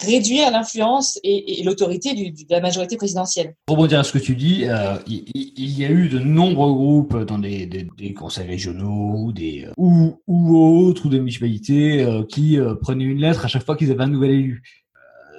réduire 0.00 0.50
l'influence 0.50 1.18
et, 1.22 1.62
l'autorité 1.64 2.14
de 2.14 2.44
la 2.50 2.60
majorité 2.60 2.96
présidentielle. 2.96 3.54
Pour 3.66 3.76
rebondir 3.76 4.00
à 4.00 4.04
ce 4.04 4.12
que 4.12 4.18
tu 4.18 4.34
dis, 4.34 4.64
euh, 4.64 4.96
il, 5.06 5.78
y 5.78 5.84
a 5.84 5.90
eu 5.90 6.08
de 6.08 6.18
nombreux 6.18 6.72
groupes 6.72 7.16
dans 7.24 7.38
des, 7.38 8.14
conseils 8.16 8.46
régionaux 8.46 9.32
ou, 9.76 10.18
autres, 10.26 11.06
ou 11.06 11.08
des 11.08 11.18
municipalités 11.18 12.02
euh, 12.02 12.24
qui 12.24 12.58
euh, 12.58 12.74
prenaient 12.74 13.04
une 13.04 13.20
lettre 13.20 13.44
à 13.44 13.48
chaque 13.48 13.64
fois 13.64 13.76
qu'ils 13.76 13.90
avaient 13.90 14.02
un 14.02 14.08
nouvel 14.08 14.30
élu 14.30 14.62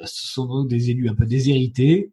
ce 0.04 0.28
sont 0.28 0.46
donc 0.46 0.68
des 0.68 0.90
élus 0.90 1.10
un 1.10 1.16
peu 1.16 1.26
déshérités? 1.26 2.12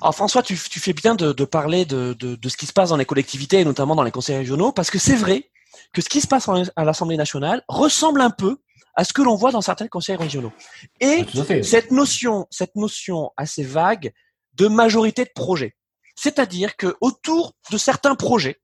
Alors 0.00 0.14
François, 0.14 0.42
tu, 0.42 0.56
fais 0.56 0.92
bien 0.92 1.14
de, 1.14 1.44
parler 1.44 1.84
de, 1.84 2.16
ce 2.20 2.56
qui 2.56 2.66
se 2.66 2.72
passe 2.72 2.90
dans 2.90 2.96
les 2.96 3.04
collectivités 3.04 3.60
et 3.60 3.64
notamment 3.64 3.94
dans 3.94 4.02
les 4.02 4.10
conseils 4.10 4.36
régionaux, 4.36 4.72
parce 4.72 4.90
que 4.90 4.98
c'est 4.98 5.14
vrai 5.14 5.50
que 5.92 6.02
ce 6.02 6.08
qui 6.08 6.20
se 6.20 6.26
passe 6.26 6.48
à 6.76 6.84
l'Assemblée 6.84 7.16
nationale 7.16 7.62
ressemble 7.68 8.20
un 8.20 8.30
peu 8.30 8.58
à 8.94 9.04
ce 9.04 9.12
que 9.12 9.22
l'on 9.22 9.36
voit 9.36 9.52
dans 9.52 9.60
certains 9.60 9.86
conseils 9.86 10.16
régionaux. 10.16 10.52
Et 11.00 11.24
ah, 11.36 11.62
cette 11.62 11.92
notion, 11.92 12.46
cette 12.50 12.74
notion 12.74 13.30
assez 13.36 13.62
vague 13.62 14.12
de 14.54 14.66
majorité 14.66 15.24
de 15.24 15.30
projet, 15.32 15.76
c'est-à-dire 16.16 16.76
que 16.76 16.96
autour 17.00 17.54
de 17.70 17.78
certains 17.78 18.16
projets, 18.16 18.60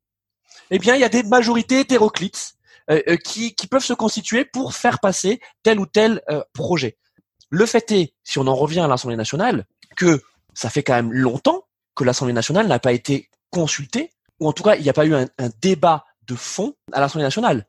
eh 0.71 0.79
bien, 0.79 0.95
il 0.95 1.01
y 1.01 1.05
a 1.05 1.09
des 1.09 1.23
majorités 1.23 1.81
hétéroclites 1.81 2.55
euh, 2.91 3.03
euh, 3.09 3.17
qui, 3.17 3.55
peuvent 3.71 3.85
se 3.85 3.93
constituer 3.93 4.45
pour 4.45 4.75
faire 4.75 5.01
passer 5.01 5.41
tel 5.63 5.81
ou 5.81 5.87
tel 5.87 6.23
euh, 6.31 6.43
projet. 6.53 6.97
Le 7.51 7.67
fait 7.67 7.91
est, 7.93 8.15
si 8.25 8.39
on 8.39 8.47
en 8.47 8.55
revient 8.55 8.81
à 8.81 8.89
l'Assemblée 8.89 9.17
nationale, 9.17 9.67
que 9.97 10.23
ça 10.55 10.71
fait 10.71 10.83
quand 10.83 10.95
même 10.95 11.13
longtemps 11.13 11.65
que 11.95 12.05
l'Assemblée 12.05 12.35
nationale 12.35 12.67
n'a 12.67 12.79
pas 12.79 12.93
été 12.93 13.31
consultée, 13.51 14.13
ou 14.41 14.49
en 14.49 14.53
tout 14.53 14.63
cas, 14.63 14.77
il 14.77 14.83
n'y 14.83 14.89
a 14.89 14.93
pas 14.93 15.07
eu 15.07 15.15
un, 15.15 15.29
débat 15.61 16.05
de 16.27 16.35
fond 16.35 16.75
à 16.93 17.01
l'Assemblée 17.01 17.25
nationale. 17.25 17.67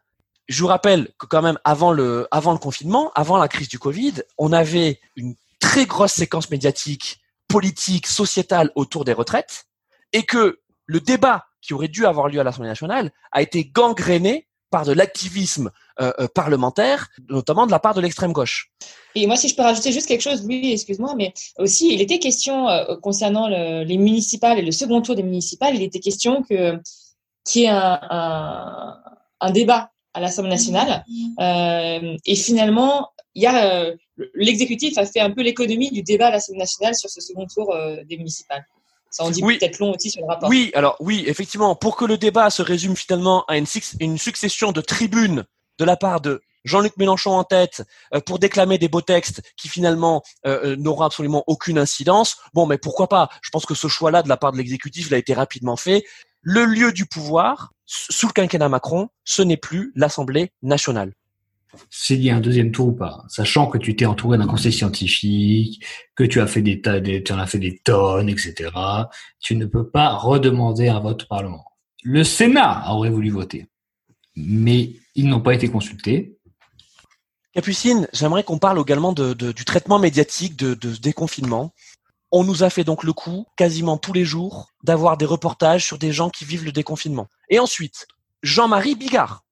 Je 0.48 0.62
vous 0.62 0.68
rappelle 0.68 1.10
que 1.18 1.26
quand 1.26 1.42
même 1.42 1.60
avant 1.64 1.92
le, 1.92 2.28
avant 2.32 2.52
le 2.52 2.58
confinement, 2.58 3.12
avant 3.16 3.38
la 3.38 3.48
crise 3.48 3.68
du 3.68 3.80
Covid, 3.80 4.16
on 4.38 4.52
avait 4.52 5.00
une 5.16 5.36
très 5.60 5.86
grosse 5.86 6.14
séquence 6.14 6.50
médiatique, 6.50 7.22
politique, 7.48 8.08
sociétale 8.08 8.72
autour 8.76 9.06
des 9.06 9.14
retraites, 9.14 9.66
et 10.14 10.24
que 10.24 10.60
le 10.86 11.00
débat 11.00 11.48
qui 11.62 11.74
aurait 11.74 11.88
dû 11.88 12.06
avoir 12.06 12.30
lieu 12.30 12.40
à 12.40 12.44
l'Assemblée 12.44 12.70
nationale 12.70 13.12
a 13.32 13.42
été 13.42 13.66
gangréné 13.66 14.47
par 14.70 14.86
de 14.86 14.92
l'activisme 14.92 15.72
euh, 16.00 16.12
euh, 16.20 16.28
parlementaire, 16.28 17.10
notamment 17.30 17.66
de 17.66 17.72
la 17.72 17.80
part 17.80 17.94
de 17.94 18.02
l'extrême 18.02 18.34
gauche. 18.34 18.72
Et 19.16 19.26
moi, 19.28 19.36
si 19.36 19.48
je 19.48 19.56
peux 19.56 19.64
rajouter 19.64 19.92
juste 19.92 20.08
quelque 20.08 20.22
chose, 20.22 20.44
oui, 20.46 20.72
excuse-moi, 20.74 21.16
mais 21.16 21.34
aussi, 21.58 21.94
il 21.94 22.02
était 22.02 22.20
question 22.20 22.68
concernant 23.02 23.48
les 23.48 23.98
municipales 23.98 24.60
et 24.60 24.62
le 24.62 24.72
second 24.72 25.02
tour 25.02 25.16
des 25.16 25.24
municipales, 25.24 25.76
il 25.76 25.82
était 25.82 26.00
question 26.00 26.44
que 26.44 26.80
qu'il 27.44 27.64
y 27.64 27.66
ait 27.66 27.70
un, 27.70 28.96
un, 29.40 29.52
débat 29.52 29.90
à 30.14 30.20
l'Assemblée 30.20 30.52
nationale. 30.52 31.04
et 31.40 32.36
finalement, 32.36 33.10
il 33.34 33.42
y 33.42 33.48
a 33.48 33.92
l'exécutif 34.36 34.98
a 35.00 35.06
fait 35.06 35.20
un 35.20 35.32
peu 35.32 35.42
l'économie 35.42 35.90
du 35.90 36.04
débat 36.04 36.28
à 36.28 36.32
l'Assemblée 36.32 36.60
nationale 36.60 36.94
sur 36.94 37.10
ce 37.10 37.20
second 37.20 37.48
tour 37.48 37.76
des 38.08 38.18
municipales. 38.18 38.68
Ça 39.10 39.24
en 39.24 39.30
dit 39.30 39.42
oui. 39.44 39.58
peut-être 39.58 39.80
long 39.80 39.94
aussi 39.94 40.10
sur 40.10 40.22
le 40.22 40.28
rapport. 40.28 40.50
Oui, 40.50 40.72
alors 40.74 40.96
oui, 41.00 41.24
effectivement, 41.28 41.76
pour 41.76 41.96
que 41.96 42.06
le 42.06 42.18
débat 42.18 42.50
se 42.50 42.62
résume 42.62 42.96
finalement 42.96 43.46
à 43.46 43.58
une, 43.58 43.66
une 44.00 44.18
succession 44.18 44.72
de 44.72 44.82
tribunes 44.82 45.46
de 45.80 45.86
la 45.86 45.96
part 45.96 46.22
de 46.22 46.42
Jean-Luc 46.68 46.98
Mélenchon 46.98 47.32
en 47.32 47.44
tête 47.44 47.84
euh, 48.14 48.20
pour 48.20 48.40
déclamer 48.40 48.78
des 48.78 48.90
beaux 48.90 49.02
textes 49.02 49.42
qui 49.56 49.70
finalement 49.70 50.22
euh, 50.46 50.72
euh, 50.72 50.76
n'auront 50.76 51.04
absolument 51.04 51.44
aucune 51.48 51.78
incidence. 51.80 52.38
Bon, 52.54 52.66
mais 52.66 52.78
pourquoi 52.78 53.08
pas? 53.08 53.30
Je 53.42 53.50
pense 53.50 53.66
que 53.66 53.74
ce 53.74 53.88
choix-là 53.88 54.22
de 54.22 54.30
la 54.30 54.38
part 54.38 54.52
de 54.52 54.58
l'exécutif, 54.58 55.08
il 55.08 55.14
a 55.14 55.18
été 55.18 55.34
rapidement 55.34 55.78
fait. 55.78 56.04
Le 56.42 56.66
lieu 56.66 56.92
du 56.92 57.06
pouvoir, 57.06 57.72
sous 57.86 58.28
le 58.28 58.34
quinquennat 58.34 58.70
Macron, 58.70 59.10
ce 59.24 59.42
n'est 59.42 59.58
plus 59.58 59.92
l'Assemblée 59.96 60.52
nationale 60.62 61.14
s'il 61.90 62.24
y 62.24 62.30
a 62.30 62.36
un 62.36 62.40
deuxième 62.40 62.72
tour 62.72 62.88
ou 62.88 62.94
pas, 62.94 63.24
sachant 63.28 63.68
que 63.68 63.78
tu 63.78 63.96
t'es 63.96 64.06
entouré 64.06 64.38
d'un 64.38 64.48
conseil 64.48 64.74
scientifique, 64.74 65.84
que 66.16 66.24
tu 66.24 66.42
as 66.42 66.48
fait 66.48 66.62
des, 66.62 66.82
tu 66.82 67.34
en 67.34 67.40
as 67.40 67.48
fait 67.48 67.60
des 67.60 67.78
tonnes, 67.80 68.30
etc. 68.30 68.70
Tu 69.40 69.56
ne 69.56 69.66
peux 69.66 69.90
pas 69.90 70.16
redemander 70.16 70.88
un 70.88 71.00
vote 71.00 71.24
au 71.24 71.28
Parlement. 71.28 71.66
Le 72.04 72.24
Sénat 72.24 72.86
aurait 72.92 73.10
voulu 73.10 73.30
voter, 73.30 73.68
mais 74.36 74.94
ils 75.16 75.28
n'ont 75.28 75.42
pas 75.42 75.54
été 75.54 75.70
consultés. 75.70 76.38
Capucine, 77.54 78.08
j'aimerais 78.14 78.44
qu'on 78.44 78.60
parle 78.60 78.80
également 78.80 79.14
du 79.14 79.66
traitement 79.66 79.98
médiatique 79.98 80.56
de, 80.56 80.76
déconfinement. 80.98 81.74
On 82.32 82.44
nous 82.44 82.64
a 82.64 82.70
fait 82.70 82.84
donc 82.84 83.04
le 83.04 83.14
coup, 83.14 83.48
quasiment 83.56 83.98
tous 83.98 84.14
les 84.14 84.26
jours, 84.26 84.70
d'avoir 84.84 85.18
des 85.18 85.26
reportages 85.26 85.86
sur 85.86 85.98
des 85.98 86.12
gens 86.12 86.30
qui 86.30 86.46
vivent 86.46 86.66
le 86.66 86.72
déconfinement. 86.72 87.28
Et 87.50 87.58
ensuite, 87.58 88.06
Jean-Marie 88.44 88.96
Bigard, 88.96 89.44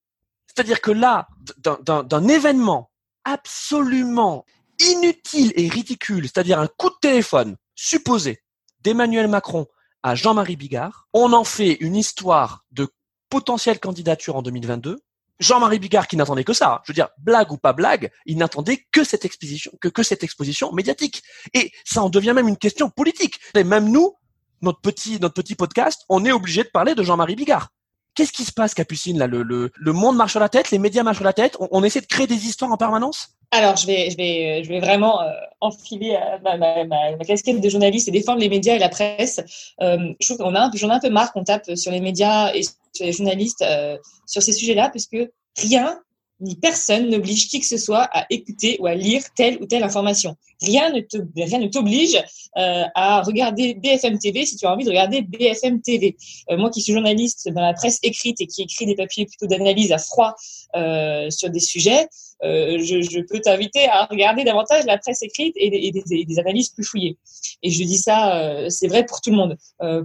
c'est-à-dire 0.56 0.82
que 0.82 0.92
là, 0.92 1.28
d'un 1.58 2.28
événement 2.28 2.92
absolument 3.26 4.46
inutile 4.80 5.52
et 5.56 5.68
ridicule, 5.68 6.24
c'est-à-dire 6.24 6.60
un 6.60 6.68
coup 6.68 6.90
de 6.90 6.96
téléphone 7.02 7.58
supposé 7.76 8.42
d'Emmanuel 8.82 9.28
Macron 9.28 9.68
à 10.04 10.16
Jean-Marie 10.16 10.56
Bigard, 10.56 11.08
on 11.14 11.34
en 11.34 11.44
fait 11.44 11.74
une 11.82 11.96
histoire 11.96 12.66
de 12.72 12.88
potentielle 13.30 13.80
candidature 13.80 14.36
en 14.36 14.42
2022. 14.42 15.00
Jean-Marie 15.40 15.80
Bigard 15.80 16.08
qui 16.08 16.16
n'attendait 16.16 16.46
que 16.46 16.54
ça, 16.54 16.82
je 16.86 16.92
veux 16.92 16.96
dire, 16.96 17.10
blague 17.18 17.52
ou 17.52 17.58
pas 17.58 17.74
blague, 17.74 18.10
il 18.26 18.38
n'attendait 18.38 18.86
que 18.94 19.04
cette 19.04 19.26
exposition, 19.26 19.72
que, 19.82 19.90
que 19.90 20.04
cette 20.04 20.24
exposition 20.24 20.72
médiatique. 20.72 21.24
Et 21.54 21.74
ça 21.84 22.02
en 22.02 22.10
devient 22.10 22.32
même 22.34 22.48
une 22.48 22.56
question 22.56 22.90
politique. 22.90 23.42
Et 23.56 23.66
même 23.66 23.90
nous, 23.90 24.16
notre 24.62 24.80
petit, 24.80 25.20
notre 25.20 25.34
petit 25.34 25.56
podcast, 25.56 26.04
on 26.08 26.24
est 26.24 26.32
obligé 26.32 26.64
de 26.64 26.70
parler 26.70 26.96
de 26.96 27.04
Jean-Marie 27.04 27.36
Bigard. 27.36 27.70
Qu'est-ce 28.16 28.32
qui 28.32 28.46
se 28.46 28.54
passe, 28.54 28.74
Capucine 28.74 29.20
là 29.20 29.28
le, 29.28 29.44
le, 29.44 29.72
le, 29.76 29.94
monde 29.94 30.16
marche 30.16 30.32
sur 30.32 30.40
la 30.40 30.48
tête, 30.48 30.72
les 30.72 30.80
médias 30.80 31.04
marchent 31.04 31.18
sur 31.18 31.26
la 31.26 31.34
tête. 31.34 31.58
On, 31.60 31.84
essaie 31.84 32.00
de 32.00 32.06
créer 32.06 32.28
des 32.28 32.46
histoires 32.48 32.72
en 32.72 32.78
permanence? 32.78 33.36
Alors, 33.52 33.76
je 33.76 33.86
vais, 33.86 34.10
je 34.10 34.18
vais, 34.18 34.64
je 34.64 34.70
vais 34.70 34.80
vraiment 34.80 35.22
euh, 35.22 35.30
enfiler 35.60 36.16
euh, 36.16 36.38
ma, 36.44 36.58
ma, 36.58 36.86
ma, 36.86 37.26
casquette 37.26 37.60
de 37.60 37.70
journaliste 37.70 38.08
et 38.08 38.12
défendre 38.12 38.40
les 38.40 38.50
médias 38.50 38.76
et 38.76 38.80
la 38.80 38.90
presse. 38.90 39.42
Euh, 39.82 40.14
je 40.20 40.26
trouve 40.28 40.38
qu'on 40.38 40.56
a, 40.56 40.72
j'en 40.74 40.90
ai 40.90 40.94
un 40.94 41.00
peu 41.00 41.10
marre 41.10 41.34
qu'on 41.34 41.44
tape 41.44 41.76
sur 41.76 41.92
les 41.92 42.00
médias 42.00 42.54
et 42.54 42.64
sur 42.64 43.06
les 43.06 43.12
journalistes 43.12 43.62
euh, 43.62 43.98
sur 44.26 44.42
ces 44.42 44.54
sujets-là, 44.54 44.90
puisque 44.90 45.18
rien 45.58 46.00
ni 46.42 46.56
personne 46.56 47.10
n'oblige 47.10 47.48
qui 47.48 47.60
que 47.60 47.66
ce 47.66 47.78
soit 47.78 48.08
à 48.12 48.26
écouter 48.30 48.78
ou 48.80 48.88
à 48.88 48.96
lire 48.96 49.22
telle 49.36 49.58
ou 49.62 49.66
telle 49.66 49.84
information. 49.84 50.36
Rien 50.62 50.92
ne 50.92 51.00
te, 51.00 51.18
rien 51.36 51.60
ne 51.60 51.68
t'oblige 51.68 52.16
euh, 52.58 52.84
à 52.94 53.22
regarder 53.22 53.74
BFM 53.76 54.20
TV 54.20 54.46
si 54.46 54.58
tu 54.58 54.66
as 54.66 54.74
envie 54.74 54.84
de 54.84 54.90
regarder 54.90 55.22
BFM 55.22 55.82
TV. 55.82 56.18
Euh, 56.50 56.58
moi 56.58 56.70
qui 56.70 56.82
suis 56.82 56.94
journaliste 56.94 57.50
dans 57.50 57.62
la 57.62 57.74
presse 57.74 58.00
écrite 58.04 58.42
et 58.42 58.48
qui 58.48 58.64
écrit 58.64 58.86
des 58.86 58.96
papiers 58.96 59.26
plutôt 59.26 59.48
d'analyse 59.48 59.92
à 59.92 59.98
froid 59.98 60.36
euh, 60.76 61.30
sur 61.30 61.50
des 61.50 61.60
sujets, 61.60 62.08
je, 62.42 63.22
peux 63.28 63.40
t'inviter 63.40 63.88
à 63.88 64.06
regarder 64.06 64.44
davantage 64.44 64.86
la 64.86 64.98
presse 64.98 65.24
écrite 65.24 65.56
et 65.56 65.70
des, 65.70 66.04
et 66.12 66.26
des, 66.26 66.40
analyses 66.40 66.70
plus 66.70 66.84
fouillées. 66.84 67.18
Et 67.64 67.72
je 67.72 67.84
dis 67.84 67.98
ça, 67.98 68.70
c'est 68.70 68.88
vrai 68.88 69.06
pour 69.06 69.22
tout 69.22 69.32
le 69.32 69.38
monde. 69.38 69.58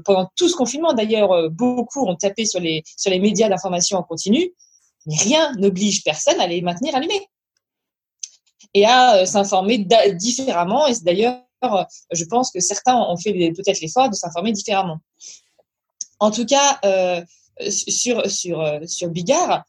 Pendant 0.05 0.31
tout 0.37 0.49
ce 0.49 0.57
confinement, 0.57 0.95
d'ailleurs, 0.95 1.51
beaucoup 1.51 2.07
ont 2.07 2.15
tapé 2.15 2.47
sur 2.47 2.61
les 2.61 2.83
sur 2.97 3.11
les 3.11 3.19
médias 3.19 3.49
d'information 3.49 3.99
en 3.99 4.03
continu. 4.03 4.55
Rien 5.19 5.53
n'oblige 5.57 6.05
personne 6.05 6.41
à 6.41 6.47
les 6.47 6.63
maintenir 6.63 6.95
allumés 6.95 7.27
et 8.75 8.85
à 8.85 9.17
euh, 9.17 9.27
s'informer 9.27 9.87
différemment. 10.15 10.87
Et 10.87 10.95
d'ailleurs, 11.03 11.43
euh, 11.65 11.85
je 12.13 12.25
pense 12.25 12.51
que 12.51 12.61
certains 12.61 12.97
ont 12.97 13.17
fait 13.17 13.33
peut-être 13.33 13.81
l'effort 13.81 14.09
de 14.09 14.15
s'informer 14.15 14.53
différemment. 14.53 14.99
En 16.19 16.31
tout 16.31 16.45
cas, 16.45 16.79
euh, 16.85 17.23
sur, 17.69 18.23
Bigard, 19.09 19.65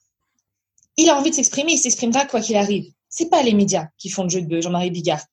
il 0.98 1.10
a 1.10 1.18
envie 1.18 1.30
de 1.30 1.36
s'exprimer, 1.36 1.74
il 1.74 1.78
s'exprimera 1.78 2.26
quoi 2.26 2.42
qu'il 2.42 2.56
arrive. 2.56 2.92
C'est 3.10 3.30
pas 3.30 3.44
les 3.44 3.54
médias 3.54 3.88
qui 3.98 4.10
font 4.10 4.24
le 4.24 4.30
jeu 4.30 4.42
de 4.42 4.62
Jean-Marie 4.62 4.92
Bigard. 4.92 5.24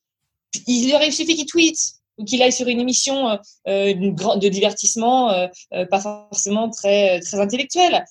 Il 0.66 0.92
aurait 0.94 1.10
suffi 1.10 1.34
qu'il 1.34 1.46
tweete 1.46 1.94
ou 2.16 2.24
qu'il 2.24 2.42
aille 2.42 2.52
sur 2.52 2.66
une 2.66 2.80
émission 2.80 3.38
de 3.66 4.48
divertissement, 4.48 5.48
pas 5.90 6.00
forcément 6.00 6.70
très 6.70 7.20
intellectuelle. 7.34 8.04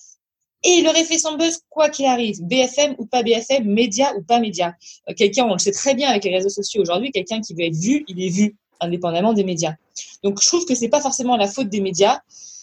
Et 0.64 0.70
il 0.70 0.88
aurait 0.88 1.04
fait 1.04 1.18
son 1.18 1.36
buzz 1.36 1.60
quoi 1.70 1.88
qu'il 1.88 2.06
arrive, 2.06 2.42
BFM 2.42 2.96
ou 2.98 3.06
pas 3.06 3.22
BFM, 3.22 3.64
média 3.64 4.12
ou 4.16 4.22
pas 4.22 4.40
média. 4.40 4.74
Euh, 5.08 5.14
quelqu'un, 5.14 5.44
on 5.44 5.52
le 5.52 5.58
sait 5.58 5.72
très 5.72 5.94
bien 5.94 6.08
avec 6.08 6.24
les 6.24 6.34
réseaux 6.34 6.48
sociaux 6.48 6.82
aujourd'hui, 6.82 7.12
quelqu'un 7.12 7.40
qui 7.40 7.54
veut 7.54 7.64
être 7.64 7.76
vu, 7.76 8.04
il 8.08 8.22
est 8.22 8.28
vu, 8.28 8.56
indépendamment 8.80 9.32
des 9.32 9.44
médias. 9.44 9.74
Donc 10.22 10.42
je 10.42 10.48
trouve 10.48 10.64
que 10.64 10.74
c'est 10.74 10.88
pas 10.88 11.00
forcément 11.00 11.36
la 11.36 11.46
faute 11.46 11.68
des 11.68 11.80
médias. 11.80 12.20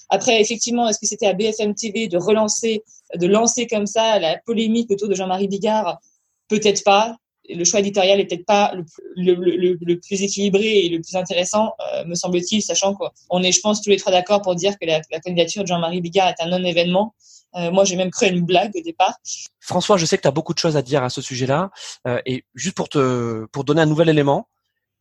Après, 0.10 0.40
effectivement, 0.42 0.88
est-ce 0.88 1.00
que 1.00 1.08
c'était 1.08 1.26
à 1.26 1.34
BFM 1.34 1.74
TV 1.74 2.08
de 2.08 2.18
relancer, 2.18 2.84
de 3.16 3.28
lancer 3.28 3.66
comme 3.66 3.88
ça 3.88 4.20
la 4.20 4.38
polémique 4.46 4.92
autour 4.92 5.08
de 5.08 5.16
Jean-Marie 5.16 5.48
Bigard? 5.48 6.00
Peut-être 6.48 6.84
pas. 6.84 7.16
Le 7.48 7.64
choix 7.64 7.80
éditorial 7.80 8.20
est 8.20 8.26
peut-être 8.26 8.46
pas 8.46 8.74
le, 9.16 9.96
plus 9.96 10.22
équilibré 10.22 10.80
et 10.80 10.90
le 10.90 11.00
plus 11.00 11.16
intéressant, 11.16 11.74
euh, 11.94 12.04
me 12.06 12.16
semble-t-il, 12.16 12.62
sachant 12.62 12.96
qu'on 12.96 13.44
est, 13.44 13.52
je 13.52 13.62
pense, 13.62 13.82
tous 13.82 13.90
les 13.90 13.98
trois 13.98 14.12
d'accord 14.12 14.42
pour 14.42 14.56
dire 14.56 14.78
que 14.80 14.86
la, 14.86 15.00
la 15.12 15.20
candidature 15.20 15.62
de 15.62 15.68
Jean-Marie 15.68 16.02
Bigard 16.02 16.28
est 16.30 16.44
un 16.44 16.50
non-événement 16.50 17.14
euh, 17.56 17.72
moi, 17.72 17.86
j'ai 17.86 17.96
même 17.96 18.12
créé 18.12 18.30
une 18.30 18.46
blague 18.46 18.72
au 18.76 18.82
départ. 18.82 19.14
François, 19.60 19.98
je 19.98 20.06
sais 20.06 20.18
que 20.18 20.22
tu 20.24 20.28
as 20.28 20.32
beaucoup 20.32 20.54
de 20.54 20.60
choses 20.60 20.78
à 20.78 20.82
dire 20.82 21.04
à 21.04 21.10
ce 21.10 21.22
sujet-là. 21.22 21.72
Euh, 22.08 22.20
et 22.26 22.46
juste 22.54 22.76
pour 22.76 22.90
te 22.90 23.46
pour 23.46 23.64
donner 23.64 23.82
un 23.82 23.86
nouvel 23.86 24.10
élément, 24.10 24.50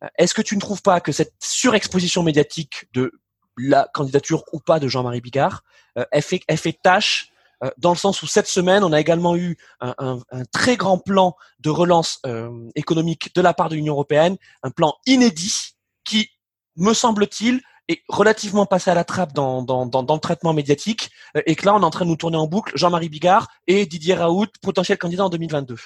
euh, 0.02 0.08
est-ce 0.18 0.34
que 0.34 0.42
tu 0.42 0.54
ne 0.54 0.60
trouves 0.60 0.82
pas 0.82 1.00
que 1.00 1.12
cette 1.12 1.34
surexposition 1.42 2.22
médiatique 2.22 2.86
de 2.92 3.12
la 3.56 3.88
candidature 3.92 4.44
ou 4.52 4.60
pas 4.60 4.80
de 4.80 4.88
Jean-Marie 4.88 5.20
Bigard, 5.20 5.62
fait, 6.20 6.40
elle 6.48 6.58
fait 6.58 6.76
tâche 6.82 7.30
dans 7.78 7.92
le 7.92 7.96
sens 7.96 8.20
où 8.20 8.26
cette 8.26 8.48
semaine, 8.48 8.82
on 8.82 8.92
a 8.92 9.00
également 9.00 9.36
eu 9.36 9.56
un 9.80 10.18
très 10.50 10.76
grand 10.76 10.98
plan 10.98 11.36
de 11.60 11.70
relance 11.70 12.20
économique 12.74 13.32
de 13.36 13.40
la 13.40 13.54
part 13.54 13.68
de 13.68 13.76
l'Union 13.76 13.92
européenne, 13.92 14.36
un 14.64 14.70
plan 14.70 14.96
inédit 15.06 15.76
qui, 16.02 16.30
me 16.76 16.94
semble-t-il, 16.94 17.60
est 17.88 18.02
relativement 18.08 18.66
passé 18.66 18.90
à 18.90 18.94
la 18.94 19.04
trappe 19.04 19.32
dans, 19.32 19.60
le 19.62 20.18
traitement 20.18 20.52
médiatique 20.52 21.10
euh, 21.36 21.42
et 21.46 21.54
que 21.54 21.66
là, 21.66 21.74
on 21.74 21.80
est 21.80 21.84
en 21.84 21.90
train 21.90 22.04
de 22.04 22.10
nous 22.10 22.16
tourner 22.16 22.36
en 22.36 22.46
boucle 22.46 22.72
Jean-Marie 22.76 23.08
Bigard 23.08 23.48
et 23.66 23.86
Didier 23.86 24.14
Raoult, 24.14 24.48
potentiel 24.62 24.98
candidat 24.98 25.24
en 25.24 25.30
2022. 25.30 25.76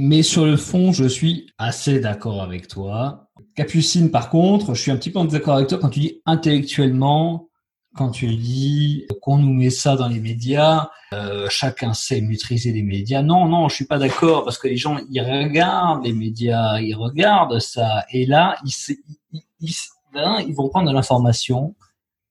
Mais 0.00 0.22
sur 0.22 0.46
le 0.46 0.56
fond, 0.56 0.92
je 0.92 1.04
suis 1.04 1.50
assez 1.58 1.98
d'accord 1.98 2.40
avec 2.40 2.68
toi. 2.68 3.28
Capucine, 3.56 4.10
par 4.10 4.30
contre, 4.30 4.74
je 4.74 4.82
suis 4.82 4.90
un 4.92 4.96
petit 4.96 5.10
peu 5.10 5.18
en 5.18 5.24
désaccord 5.24 5.56
avec 5.56 5.68
toi 5.68 5.78
quand 5.78 5.90
tu 5.90 6.00
dis 6.00 6.22
intellectuellement, 6.24 7.48
quand 7.96 8.10
tu 8.10 8.28
dis 8.36 9.08
qu'on 9.22 9.38
nous 9.38 9.52
met 9.52 9.70
ça 9.70 9.96
dans 9.96 10.06
les 10.06 10.20
médias, 10.20 10.88
euh, 11.12 11.48
chacun 11.50 11.94
sait 11.94 12.20
maîtriser 12.20 12.72
les 12.72 12.84
médias. 12.84 13.22
Non, 13.22 13.48
non, 13.48 13.68
je 13.68 13.74
suis 13.74 13.86
pas 13.86 13.98
d'accord 13.98 14.44
parce 14.44 14.56
que 14.56 14.68
les 14.68 14.76
gens, 14.76 14.98
ils 15.10 15.20
regardent 15.20 16.04
les 16.04 16.12
médias, 16.12 16.78
ils 16.78 16.94
regardent 16.94 17.58
ça. 17.58 18.04
Et 18.12 18.24
là, 18.24 18.56
ils 18.62 19.72
ben, 20.12 20.40
ils 20.46 20.54
vont 20.54 20.68
prendre 20.68 20.88
de 20.88 20.94
l'information 20.94 21.74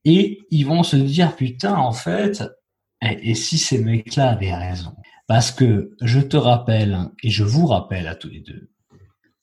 et 0.05 0.39
ils 0.49 0.65
vont 0.65 0.83
se 0.83 0.95
dire 0.95 1.35
putain 1.35 1.75
en 1.75 1.91
fait 1.91 2.43
et, 3.01 3.35
si 3.35 3.57
ces 3.57 3.79
mecs-là 3.79 4.31
avaient 4.31 4.53
raison? 4.53 4.95
Parce 5.27 5.51
que 5.51 5.95
je 6.01 6.19
te 6.19 6.37
rappelle 6.37 7.09
et 7.21 7.29
je 7.29 7.43
vous 7.43 7.67
rappelle 7.67 8.07
à 8.07 8.15
tous 8.15 8.29
les 8.29 8.39
deux 8.39 8.71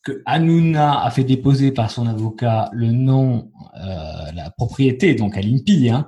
que 0.05 0.23
Hanouna 0.27 1.03
a 1.03 1.11
fait 1.11 1.25
déposer 1.25 1.73
par 1.73 1.91
son 1.91 2.07
avocat 2.07 2.69
le 2.73 2.93
nom, 2.93 3.51
euh, 3.75 4.33
la 4.35 4.51
propriété, 4.51 5.15
donc 5.15 5.37
à 5.37 5.41
l'INPI, 5.41 5.89
hein, 5.89 6.07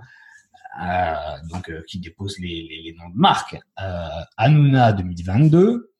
euh, 0.82 1.14
donc 1.50 1.70
euh, 1.70 1.82
qui 1.88 1.98
dépose 1.98 2.38
les, 2.38 2.66
les, 2.68 2.82
les, 2.82 2.92
noms 2.92 3.08
de 3.08 3.16
marque. 3.16 3.58
Euh, 3.80 4.08
Hanouna 4.36 4.92
2022, 4.92 5.92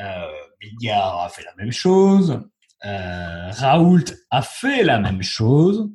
euh, 0.00 0.04
Bigard 0.60 1.22
a 1.22 1.28
fait 1.28 1.42
la 1.42 1.54
même 1.56 1.72
chose, 1.72 2.40
euh, 2.86 3.50
Raoult 3.50 4.04
a 4.30 4.42
fait 4.42 4.82
la 4.82 4.98
même 4.98 5.22
chose. 5.22 5.90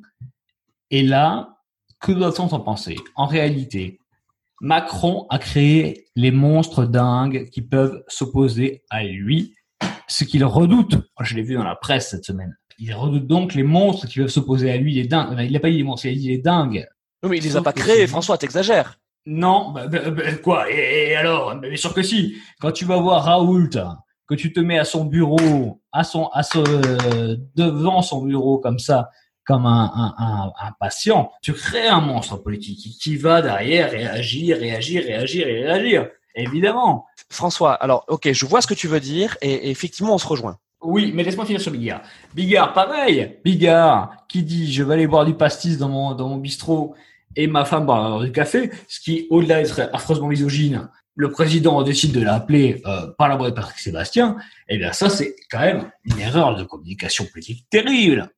Et 0.90 1.02
là, 1.02 1.56
que 2.00 2.12
doit-on 2.12 2.44
en 2.44 2.60
penser? 2.60 2.96
En 3.14 3.26
réalité, 3.26 4.00
Macron 4.60 5.26
a 5.30 5.38
créé 5.38 6.06
les 6.16 6.30
monstres 6.30 6.84
dingues 6.84 7.48
qui 7.50 7.62
peuvent 7.62 8.02
s'opposer 8.08 8.82
à 8.90 9.04
lui, 9.04 9.54
ce 10.08 10.24
qu'il 10.24 10.44
redoute. 10.44 10.96
Je 11.20 11.34
l'ai 11.34 11.42
vu 11.42 11.54
dans 11.54 11.64
la 11.64 11.76
presse 11.76 12.10
cette 12.10 12.24
semaine. 12.24 12.56
Il 12.78 12.94
redoute 12.94 13.26
donc 13.26 13.54
les 13.54 13.62
monstres 13.62 14.06
qui 14.06 14.18
peuvent 14.18 14.28
s'opposer 14.28 14.70
à 14.70 14.76
lui, 14.76 14.94
les 14.94 15.06
dingues. 15.06 15.38
Il 15.40 15.52
n'a 15.52 15.60
pas 15.60 15.70
dit 15.70 15.76
les 15.76 15.82
monstres, 15.82 16.06
il 16.06 16.12
a 16.12 16.14
dit 16.14 16.28
les 16.28 16.38
dingues. 16.38 16.86
Oui, 17.22 17.30
mais 17.30 17.38
il 17.38 17.44
les 17.44 17.56
a 17.56 17.62
pas 17.62 17.72
créés, 17.72 18.06
François, 18.06 18.38
t'exagères. 18.38 18.98
Non, 19.26 19.70
bah, 19.72 19.86
bah, 19.86 20.10
bah, 20.10 20.34
quoi? 20.42 20.70
Et, 20.70 21.14
alors? 21.14 21.54
Bien 21.56 21.76
sûr 21.76 21.92
que 21.92 22.02
si. 22.02 22.36
Quand 22.60 22.72
tu 22.72 22.86
vas 22.86 22.96
voir 22.96 23.24
Raoult, 23.24 23.70
que 24.30 24.36
tu 24.36 24.52
te 24.52 24.60
mets 24.60 24.78
à 24.78 24.84
son 24.84 25.04
bureau, 25.04 25.80
à 25.90 26.04
son, 26.04 26.28
à 26.28 26.44
ce, 26.44 26.58
devant 27.56 28.00
son 28.00 28.22
bureau 28.22 28.58
comme 28.58 28.78
ça, 28.78 29.10
comme 29.44 29.66
un, 29.66 29.90
un, 29.92 30.52
un, 30.56 30.72
patient, 30.78 31.32
tu 31.42 31.52
crées 31.52 31.88
un 31.88 32.00
monstre 32.00 32.36
politique 32.36 32.96
qui, 33.00 33.16
va 33.16 33.42
derrière 33.42 33.90
réagir, 33.90 34.58
réagir, 34.58 35.02
réagir 35.02 35.48
et 35.48 35.64
réagir. 35.64 36.08
Évidemment. 36.36 37.06
François, 37.28 37.72
alors 37.72 38.04
ok, 38.06 38.30
je 38.32 38.46
vois 38.46 38.60
ce 38.60 38.68
que 38.68 38.74
tu 38.74 38.86
veux 38.86 39.00
dire 39.00 39.36
et, 39.42 39.68
effectivement 39.70 40.14
on 40.14 40.18
se 40.18 40.28
rejoint. 40.28 40.56
Oui, 40.80 41.10
mais 41.12 41.24
laisse-moi 41.24 41.44
finir 41.44 41.60
sur 41.60 41.72
Bigard. 41.72 42.02
Bigard, 42.32 42.72
pareil. 42.72 43.38
Bigard, 43.44 44.14
qui 44.28 44.44
dit 44.44 44.72
je 44.72 44.84
vais 44.84 44.94
aller 44.94 45.08
boire 45.08 45.26
du 45.26 45.34
pastis 45.34 45.76
dans 45.76 45.88
mon 45.88 46.14
dans 46.14 46.28
mon 46.28 46.36
bistrot 46.36 46.94
et 47.34 47.48
ma 47.48 47.64
femme 47.64 47.86
boire 47.86 48.20
du 48.20 48.30
café, 48.30 48.70
ce 48.86 49.00
qui 49.00 49.26
au-delà 49.30 49.62
d'être 49.62 49.90
affreusement 49.92 50.28
misogyne, 50.28 50.88
le 51.20 51.30
président 51.30 51.82
décide 51.82 52.12
de 52.12 52.22
l'appeler 52.22 52.80
euh, 52.86 53.08
par 53.18 53.28
la 53.28 53.36
voix 53.36 53.50
de 53.50 53.54
Patrick 53.54 53.78
Sébastien. 53.78 54.36
Eh 54.68 54.78
bien 54.78 54.92
ça 54.92 55.10
c'est 55.10 55.36
quand 55.50 55.60
même 55.60 55.90
une 56.04 56.18
erreur 56.18 56.56
de 56.56 56.64
communication 56.64 57.26
politique 57.32 57.66
terrible. 57.70 58.30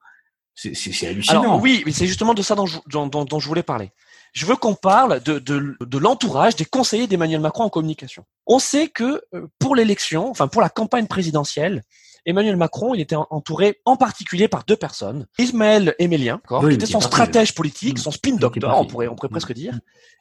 C'est 0.54 1.06
hallucinant. 1.06 1.40
Alors, 1.40 1.62
oui, 1.62 1.82
mais 1.86 1.92
c'est 1.92 2.06
justement 2.06 2.34
de 2.34 2.42
ça 2.42 2.54
dont 2.54 2.66
je, 2.66 2.78
dont, 2.86 3.06
dont, 3.06 3.38
je 3.38 3.48
voulais 3.48 3.62
parler. 3.62 3.90
Je 4.34 4.44
veux 4.44 4.54
qu'on 4.54 4.74
parle 4.74 5.22
de, 5.22 5.38
de, 5.38 5.76
de 5.80 5.98
l'entourage 5.98 6.56
des 6.56 6.66
conseillers 6.66 7.06
d'Emmanuel 7.06 7.40
Macron 7.40 7.64
en 7.64 7.70
communication. 7.70 8.24
On 8.46 8.58
sait 8.58 8.88
que 8.88 9.22
euh, 9.34 9.46
pour 9.58 9.74
l'élection, 9.74 10.28
enfin 10.28 10.48
pour 10.48 10.60
la 10.60 10.68
campagne 10.68 11.06
présidentielle, 11.06 11.82
Emmanuel 12.26 12.56
Macron, 12.56 12.94
il 12.94 13.00
était 13.00 13.16
entouré 13.16 13.80
en 13.86 13.96
particulier 13.96 14.46
par 14.46 14.64
deux 14.64 14.76
personnes. 14.76 15.26
Ismaël 15.38 15.94
Emélien, 15.98 16.40
qui 16.46 16.74
était 16.74 16.86
son 16.86 17.00
stratège 17.00 17.54
politique, 17.54 17.98
son 17.98 18.10
spin 18.10 18.36
doctor, 18.36 18.78
on 18.78 18.84
pourrait, 18.84 19.08
on 19.08 19.14
pourrait 19.14 19.30
presque 19.30 19.54
dire, 19.54 19.78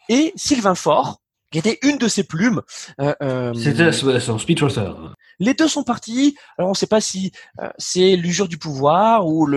et 0.09 0.33
Sylvain 0.35 0.75
Faure, 0.75 1.21
qui 1.51 1.59
était 1.59 1.79
une 1.83 1.97
de 1.97 2.07
ses 2.07 2.23
plumes. 2.23 2.61
Euh, 2.99 3.13
euh, 3.21 3.53
C'était 3.53 3.91
son 3.91 4.37
speechwriter. 4.37 4.91
Les 5.41 5.55
deux 5.55 5.67
sont 5.67 5.83
partis. 5.83 6.35
Alors 6.57 6.69
on 6.69 6.73
ne 6.73 6.77
sait 6.77 6.87
pas 6.87 7.01
si 7.01 7.31
euh, 7.59 7.67
c'est 7.79 8.15
l'usure 8.15 8.47
du 8.47 8.59
pouvoir 8.59 9.27
ou 9.27 9.47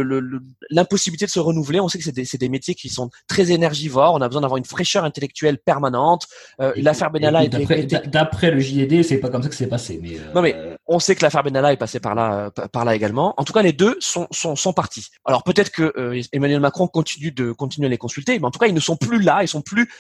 l'impossibilité 0.70 1.26
le, 1.26 1.28
de 1.28 1.30
se 1.30 1.40
renouveler. 1.40 1.78
On 1.78 1.88
sait 1.88 1.98
que 1.98 2.04
c'est 2.04 2.12
des, 2.14 2.24
des, 2.24 2.48
métiers 2.48 2.74
qui 2.74 2.88
sont 2.88 3.10
très 3.28 3.52
énergivores. 3.52 4.14
On 4.14 4.22
a 4.22 4.28
besoin 4.28 4.40
d'avoir 4.40 4.56
une 4.56 4.64
fraîcheur 4.64 5.04
intellectuelle 5.04 5.58
permanente. 5.58 6.26
Euh, 6.60 6.72
l'affaire 6.76 7.10
Benalla 7.10 7.44
est 7.44 8.06
d'après 8.06 8.50
le 8.50 8.60
JED, 8.60 9.04
c'est 9.04 9.18
pas 9.18 9.28
comme 9.28 9.42
ça 9.42 9.50
que 9.50 9.54
c'est 9.54 9.66
passé. 9.66 10.00
Mais 10.02 10.16
non 10.34 10.40
mais 10.40 10.56
on 10.86 10.98
sait 10.98 11.14
que 11.14 11.22
l'affaire 11.22 11.42
Benalla 11.42 11.72
est 11.72 11.76
passée 11.76 12.00
par 12.00 12.14
là, 12.14 12.50
par 12.50 12.84
là 12.84 12.94
également. 12.94 13.34
En 13.38 13.44
tout 13.44 13.52
cas, 13.52 13.62
les 13.62 13.72
deux 13.72 13.96
sont 14.00 14.26
sont, 14.30 14.56
sont 14.56 14.72
partis. 14.72 15.08
Alors 15.24 15.42
peut-être 15.42 15.70
que 15.70 15.92
Emmanuel 16.32 16.60
Macron 16.60 16.86
continue 16.88 17.32
de 17.32 17.52
continuer 17.52 17.86
à 17.86 17.90
les 17.90 17.98
consulter, 17.98 18.38
mais 18.38 18.46
en 18.46 18.50
tout 18.50 18.58
cas 18.58 18.66
ils 18.66 18.74
ne 18.74 18.80
sont 18.80 18.96
plus 18.96 19.20
là. 19.20 19.42
Ils 19.42 19.48
sont 19.48 19.62
plus 19.62 19.90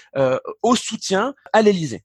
au 0.62 0.76
soutien 0.76 1.34
à 1.52 1.62
l'Élysée 1.62 2.04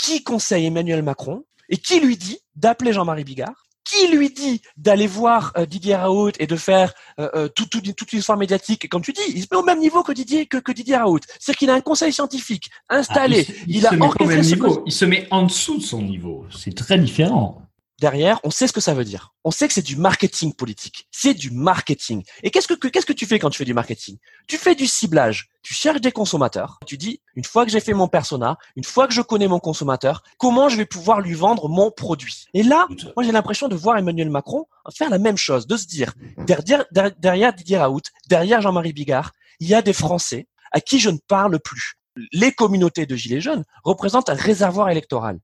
qui 0.00 0.24
conseille 0.24 0.66
Emmanuel 0.66 1.02
Macron 1.02 1.44
et 1.68 1.76
qui 1.76 2.00
lui 2.00 2.16
dit 2.16 2.38
d'appeler 2.56 2.92
Jean-Marie 2.92 3.24
Bigard? 3.24 3.66
Qui 3.84 4.08
lui 4.08 4.30
dit 4.30 4.60
d'aller 4.76 5.06
voir 5.06 5.52
euh, 5.56 5.66
Didier 5.66 5.96
Raoult 5.96 6.32
et 6.38 6.46
de 6.46 6.54
faire 6.54 6.92
euh, 7.18 7.28
euh 7.34 7.48
tout, 7.48 7.66
tout, 7.66 7.80
toute 7.80 8.12
l'histoire 8.12 8.38
médiatique, 8.38 8.88
comme 8.88 9.02
tu 9.02 9.12
dis, 9.12 9.22
il 9.28 9.42
se 9.42 9.48
met 9.50 9.56
au 9.56 9.64
même 9.64 9.80
niveau 9.80 10.02
que 10.02 10.12
Didier, 10.12 10.46
que, 10.46 10.58
que 10.58 10.70
Didier 10.70 10.96
Raoult. 10.96 11.20
C'est-à-dire 11.38 11.58
qu'il 11.58 11.70
a 11.70 11.74
un 11.74 11.80
conseil 11.80 12.12
scientifique 12.12 12.70
installé. 12.88 13.46
Ah, 13.48 13.52
il, 13.66 13.86
a 13.86 13.96
niveau. 14.42 14.82
Il 14.86 14.92
se 14.92 15.04
met 15.04 15.26
en 15.30 15.44
dessous 15.44 15.78
de 15.78 15.82
son 15.82 16.02
niveau. 16.02 16.46
C'est 16.56 16.76
très 16.76 16.98
différent 16.98 17.62
derrière, 18.00 18.40
on 18.44 18.50
sait 18.50 18.66
ce 18.66 18.72
que 18.72 18.80
ça 18.80 18.94
veut 18.94 19.04
dire. 19.04 19.34
On 19.44 19.50
sait 19.50 19.68
que 19.68 19.74
c'est 19.74 19.82
du 19.82 19.96
marketing 19.96 20.54
politique. 20.54 21.06
C'est 21.10 21.34
du 21.34 21.50
marketing. 21.50 22.24
Et 22.42 22.50
qu'est-ce 22.50 22.66
que 22.66 22.88
qu'est-ce 22.88 23.06
que 23.06 23.12
tu 23.12 23.26
fais 23.26 23.38
quand 23.38 23.50
tu 23.50 23.58
fais 23.58 23.64
du 23.64 23.74
marketing? 23.74 24.16
Tu 24.48 24.56
fais 24.56 24.74
du 24.74 24.86
ciblage. 24.86 25.50
Tu 25.62 25.74
cherches 25.74 26.00
des 26.00 26.10
consommateurs. 26.10 26.80
Tu 26.86 26.96
dis 26.96 27.20
une 27.36 27.44
fois 27.44 27.66
que 27.66 27.70
j'ai 27.70 27.80
fait 27.80 27.92
mon 27.92 28.08
persona, 28.08 28.56
une 28.74 28.84
fois 28.84 29.06
que 29.06 29.12
je 29.12 29.20
connais 29.20 29.46
mon 29.46 29.60
consommateur, 29.60 30.22
comment 30.38 30.68
je 30.68 30.78
vais 30.78 30.86
pouvoir 30.86 31.20
lui 31.20 31.34
vendre 31.34 31.68
mon 31.68 31.90
produit? 31.90 32.46
Et 32.54 32.62
là, 32.62 32.88
moi 33.16 33.22
j'ai 33.22 33.32
l'impression 33.32 33.68
de 33.68 33.76
voir 33.76 33.98
Emmanuel 33.98 34.30
Macron 34.30 34.66
faire 34.96 35.10
la 35.10 35.18
même 35.18 35.36
chose, 35.36 35.66
de 35.66 35.76
se 35.76 35.86
dire 35.86 36.14
derrière, 36.38 36.84
derrière 37.18 37.52
Didier 37.52 37.78
Raoult, 37.78 38.02
derrière 38.28 38.60
Jean-Marie 38.60 38.92
Bigard, 38.92 39.32
il 39.60 39.68
y 39.68 39.74
a 39.74 39.82
des 39.82 39.92
Français 39.92 40.48
à 40.72 40.80
qui 40.80 40.98
je 40.98 41.10
ne 41.10 41.18
parle 41.28 41.60
plus. 41.60 41.94
Les 42.32 42.52
communautés 42.52 43.06
de 43.06 43.14
gilets 43.14 43.40
jaunes 43.40 43.64
représentent 43.84 44.30
un 44.30 44.34
réservoir 44.34 44.88
électoral. 44.88 45.38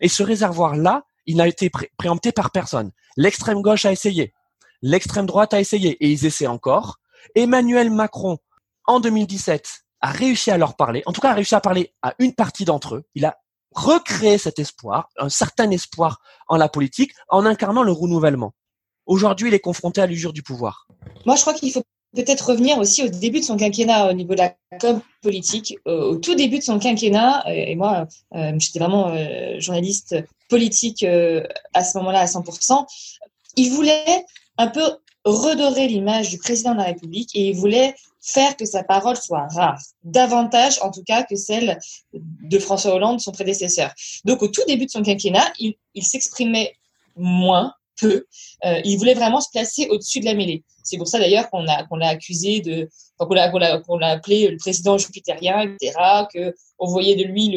Et 0.00 0.08
ce 0.08 0.22
réservoir-là, 0.22 1.04
il 1.26 1.36
n'a 1.36 1.48
été 1.48 1.70
préempté 1.96 2.32
par 2.32 2.50
personne. 2.50 2.90
L'extrême 3.16 3.62
gauche 3.62 3.84
a 3.84 3.92
essayé. 3.92 4.32
L'extrême 4.82 5.26
droite 5.26 5.54
a 5.54 5.60
essayé. 5.60 5.90
Et 6.04 6.10
ils 6.10 6.26
essaient 6.26 6.46
encore. 6.46 6.98
Emmanuel 7.34 7.90
Macron, 7.90 8.38
en 8.86 9.00
2017, 9.00 9.84
a 10.00 10.10
réussi 10.10 10.50
à 10.50 10.58
leur 10.58 10.76
parler. 10.76 11.02
En 11.06 11.12
tout 11.12 11.20
cas, 11.20 11.30
a 11.30 11.34
réussi 11.34 11.54
à 11.54 11.60
parler 11.60 11.94
à 12.02 12.14
une 12.18 12.34
partie 12.34 12.64
d'entre 12.64 12.96
eux. 12.96 13.04
Il 13.14 13.24
a 13.24 13.38
recréé 13.72 14.38
cet 14.38 14.58
espoir, 14.58 15.08
un 15.18 15.28
certain 15.28 15.70
espoir 15.70 16.20
en 16.48 16.56
la 16.56 16.68
politique, 16.68 17.12
en 17.28 17.46
incarnant 17.46 17.82
le 17.82 17.92
renouvellement. 17.92 18.54
Aujourd'hui, 19.06 19.48
il 19.48 19.54
est 19.54 19.60
confronté 19.60 20.00
à 20.00 20.06
l'usure 20.06 20.32
du 20.32 20.42
pouvoir. 20.42 20.86
Moi, 21.26 21.36
je 21.36 21.42
crois 21.42 21.54
qu'il 21.54 21.72
faut 21.72 21.84
peut-être 22.14 22.50
revenir 22.50 22.78
aussi 22.78 23.02
au 23.02 23.08
début 23.08 23.40
de 23.40 23.44
son 23.44 23.56
quinquennat 23.56 24.10
au 24.10 24.12
niveau 24.12 24.34
de 24.34 24.38
la 24.40 24.54
com 24.80 25.00
politique. 25.22 25.76
Au, 25.84 26.16
tout 26.16 26.34
début 26.34 26.58
de 26.58 26.64
son 26.64 26.78
quinquennat, 26.78 27.46
euh, 27.46 27.50
et 27.52 27.76
moi, 27.76 28.06
euh, 28.34 28.52
j'étais 28.58 28.78
vraiment 28.78 29.08
euh, 29.08 29.60
journaliste 29.60 30.16
politique 30.48 31.04
à 31.04 31.84
ce 31.84 31.96
moment-là 31.98 32.20
à 32.20 32.26
100%, 32.26 32.84
il 33.56 33.70
voulait 33.70 34.24
un 34.58 34.66
peu 34.66 34.82
redorer 35.24 35.86
l'image 35.86 36.30
du 36.30 36.38
président 36.38 36.72
de 36.72 36.78
la 36.78 36.84
République 36.84 37.30
et 37.34 37.50
il 37.50 37.54
voulait 37.54 37.94
faire 38.20 38.56
que 38.56 38.64
sa 38.64 38.82
parole 38.82 39.16
soit 39.16 39.46
rare, 39.54 39.78
davantage 40.02 40.80
en 40.82 40.90
tout 40.90 41.04
cas 41.04 41.22
que 41.22 41.36
celle 41.36 41.78
de 42.12 42.58
François 42.58 42.94
Hollande, 42.94 43.20
son 43.20 43.30
prédécesseur. 43.30 43.92
Donc 44.24 44.42
au 44.42 44.48
tout 44.48 44.62
début 44.66 44.86
de 44.86 44.90
son 44.90 45.02
quinquennat, 45.02 45.52
il, 45.60 45.74
il 45.94 46.04
s'exprimait 46.04 46.74
moins, 47.16 47.74
Euh, 48.02 48.80
il 48.84 48.98
voulait 48.98 49.14
vraiment 49.14 49.40
se 49.40 49.48
placer 49.50 49.88
au-dessus 49.88 50.20
de 50.20 50.26
la 50.26 50.34
mêlée. 50.34 50.64
C'est 50.82 50.98
pour 50.98 51.08
ça 51.08 51.18
d'ailleurs 51.18 51.48
qu'on 51.48 51.62
l'a 51.62 52.08
accusé 52.08 52.60
de, 52.60 52.90
qu'on 53.18 53.34
l'a 53.34 54.08
appelé 54.10 54.48
le 54.48 54.56
président 54.58 54.98
jupitérien, 54.98 55.62
etc. 55.62 55.94
Que 56.32 56.54
on 56.78 56.86
voyait 56.86 57.16
de 57.16 57.24
lui 57.24 57.56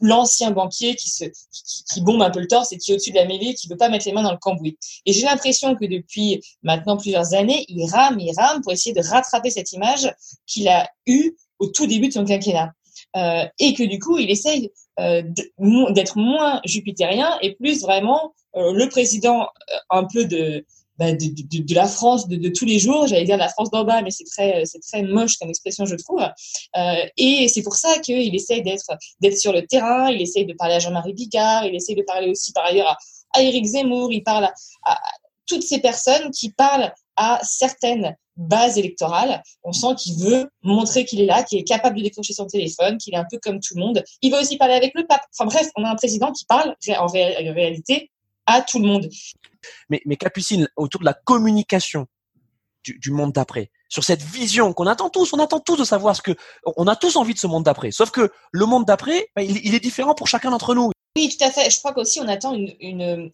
l'ancien 0.00 0.50
banquier 0.50 0.94
qui 0.94 2.00
bombe 2.00 2.22
un 2.22 2.30
peu 2.30 2.40
le 2.40 2.46
torse 2.46 2.72
et 2.72 2.78
qui 2.78 2.90
est 2.90 2.94
au-dessus 2.94 3.10
de 3.10 3.16
la 3.16 3.26
mêlée, 3.26 3.54
qui 3.54 3.68
veut 3.68 3.76
pas 3.76 3.88
mettre 3.88 4.06
les 4.06 4.12
mains 4.12 4.22
dans 4.22 4.32
le 4.32 4.38
cambouis. 4.38 4.78
Et 5.04 5.12
j'ai 5.12 5.24
l'impression 5.24 5.74
que 5.74 5.84
depuis 5.84 6.40
maintenant 6.62 6.96
plusieurs 6.96 7.34
années, 7.34 7.64
il 7.68 7.86
rame, 7.90 8.18
il 8.20 8.32
rame 8.36 8.62
pour 8.62 8.72
essayer 8.72 8.94
de 8.94 9.06
rattraper 9.06 9.50
cette 9.50 9.72
image 9.72 10.12
qu'il 10.46 10.68
a 10.68 10.88
eue 11.06 11.36
au 11.58 11.66
tout 11.68 11.86
début 11.86 12.08
de 12.08 12.12
son 12.12 12.24
quinquennat. 12.24 12.72
Euh, 13.16 13.46
et 13.58 13.74
que 13.74 13.82
du 13.82 13.98
coup, 13.98 14.18
il 14.18 14.30
essaye 14.30 14.70
d'être 14.98 16.16
moins 16.16 16.60
jupitérien 16.64 17.38
et 17.42 17.54
plus 17.54 17.82
vraiment 17.82 18.32
euh, 18.56 18.72
le 18.72 18.88
président 18.88 19.42
euh, 19.42 19.76
un 19.90 20.04
peu 20.04 20.24
de, 20.24 20.64
bah, 20.98 21.12
de, 21.12 21.26
de, 21.26 21.62
de, 21.62 21.74
la 21.74 21.86
France 21.86 22.26
de, 22.26 22.36
de 22.36 22.48
tous 22.48 22.64
les 22.64 22.78
jours, 22.78 23.06
j'allais 23.06 23.24
dire 23.24 23.36
la 23.36 23.50
France 23.50 23.70
d'en 23.70 23.84
bas, 23.84 24.00
mais 24.00 24.10
c'est 24.10 24.24
très, 24.24 24.64
c'est 24.64 24.80
très 24.80 25.02
moche 25.02 25.36
comme 25.36 25.50
expression, 25.50 25.84
je 25.84 25.94
trouve. 25.94 26.22
Euh, 26.22 27.06
et 27.18 27.48
c'est 27.48 27.62
pour 27.62 27.74
ça 27.74 27.98
qu'il 27.98 28.34
essaye 28.34 28.62
d'être, 28.62 28.96
d'être 29.20 29.36
sur 29.36 29.52
le 29.52 29.66
terrain, 29.66 30.10
il 30.10 30.22
essaye 30.22 30.46
de 30.46 30.54
parler 30.54 30.74
à 30.74 30.78
Jean-Marie 30.78 31.12
Bigard, 31.12 31.66
il 31.66 31.74
essaye 31.74 31.96
de 31.96 32.02
parler 32.02 32.30
aussi 32.30 32.52
par 32.52 32.64
ailleurs 32.64 32.88
à, 32.88 32.96
à 33.34 33.42
Éric 33.42 33.66
Zemmour, 33.66 34.10
il 34.10 34.22
parle 34.22 34.48
à, 34.84 34.98
toutes 35.46 35.62
ces 35.62 35.80
personnes 35.80 36.30
qui 36.30 36.50
parlent 36.50 36.92
à 37.16 37.40
certaines 37.42 38.16
base 38.36 38.78
électorale. 38.78 39.42
On 39.64 39.72
sent 39.72 39.94
qu'il 39.98 40.18
veut 40.18 40.50
montrer 40.62 41.04
qu'il 41.04 41.20
est 41.20 41.26
là, 41.26 41.42
qu'il 41.42 41.58
est 41.58 41.64
capable 41.64 41.96
de 41.96 42.02
décrocher 42.02 42.32
son 42.32 42.46
téléphone, 42.46 42.98
qu'il 42.98 43.14
est 43.14 43.18
un 43.18 43.26
peu 43.30 43.38
comme 43.38 43.60
tout 43.60 43.74
le 43.74 43.80
monde. 43.80 44.04
Il 44.22 44.32
veut 44.32 44.40
aussi 44.40 44.56
parler 44.56 44.74
avec 44.74 44.92
le 44.94 45.06
pape. 45.06 45.22
Enfin 45.38 45.46
bref, 45.46 45.68
on 45.76 45.84
a 45.84 45.90
un 45.90 45.96
président 45.96 46.32
qui 46.32 46.44
parle 46.44 46.74
en 46.98 47.06
réalité 47.06 48.10
à 48.46 48.62
tout 48.62 48.78
le 48.78 48.86
monde. 48.86 49.08
Mais, 49.88 50.00
mais 50.06 50.16
Capucine, 50.16 50.68
autour 50.76 51.00
de 51.00 51.06
la 51.06 51.14
communication 51.14 52.06
du, 52.84 52.98
du 52.98 53.10
monde 53.10 53.32
d'après, 53.32 53.70
sur 53.88 54.04
cette 54.04 54.22
vision 54.22 54.72
qu'on 54.72 54.86
attend 54.86 55.10
tous, 55.10 55.32
on 55.32 55.38
attend 55.38 55.60
tous 55.60 55.76
de 55.76 55.84
savoir 55.84 56.14
ce 56.14 56.22
que, 56.22 56.36
on 56.76 56.86
a 56.86 56.96
tous 56.96 57.16
envie 57.16 57.34
de 57.34 57.38
ce 57.38 57.46
monde 57.46 57.64
d'après. 57.64 57.90
Sauf 57.90 58.10
que 58.10 58.30
le 58.52 58.66
monde 58.66 58.84
d'après, 58.84 59.28
bah, 59.34 59.42
il, 59.42 59.64
il, 59.64 59.74
est 59.74 59.80
différent 59.80 60.14
pour 60.14 60.28
chacun 60.28 60.50
d'entre 60.50 60.74
nous. 60.74 60.90
Oui, 61.16 61.28
tout 61.36 61.44
à 61.44 61.50
fait. 61.50 61.70
Je 61.70 61.78
crois 61.78 61.92
qu'aussi 61.92 62.20
on 62.20 62.28
attend 62.28 62.54
une, 62.54 62.74
une, 62.80 63.30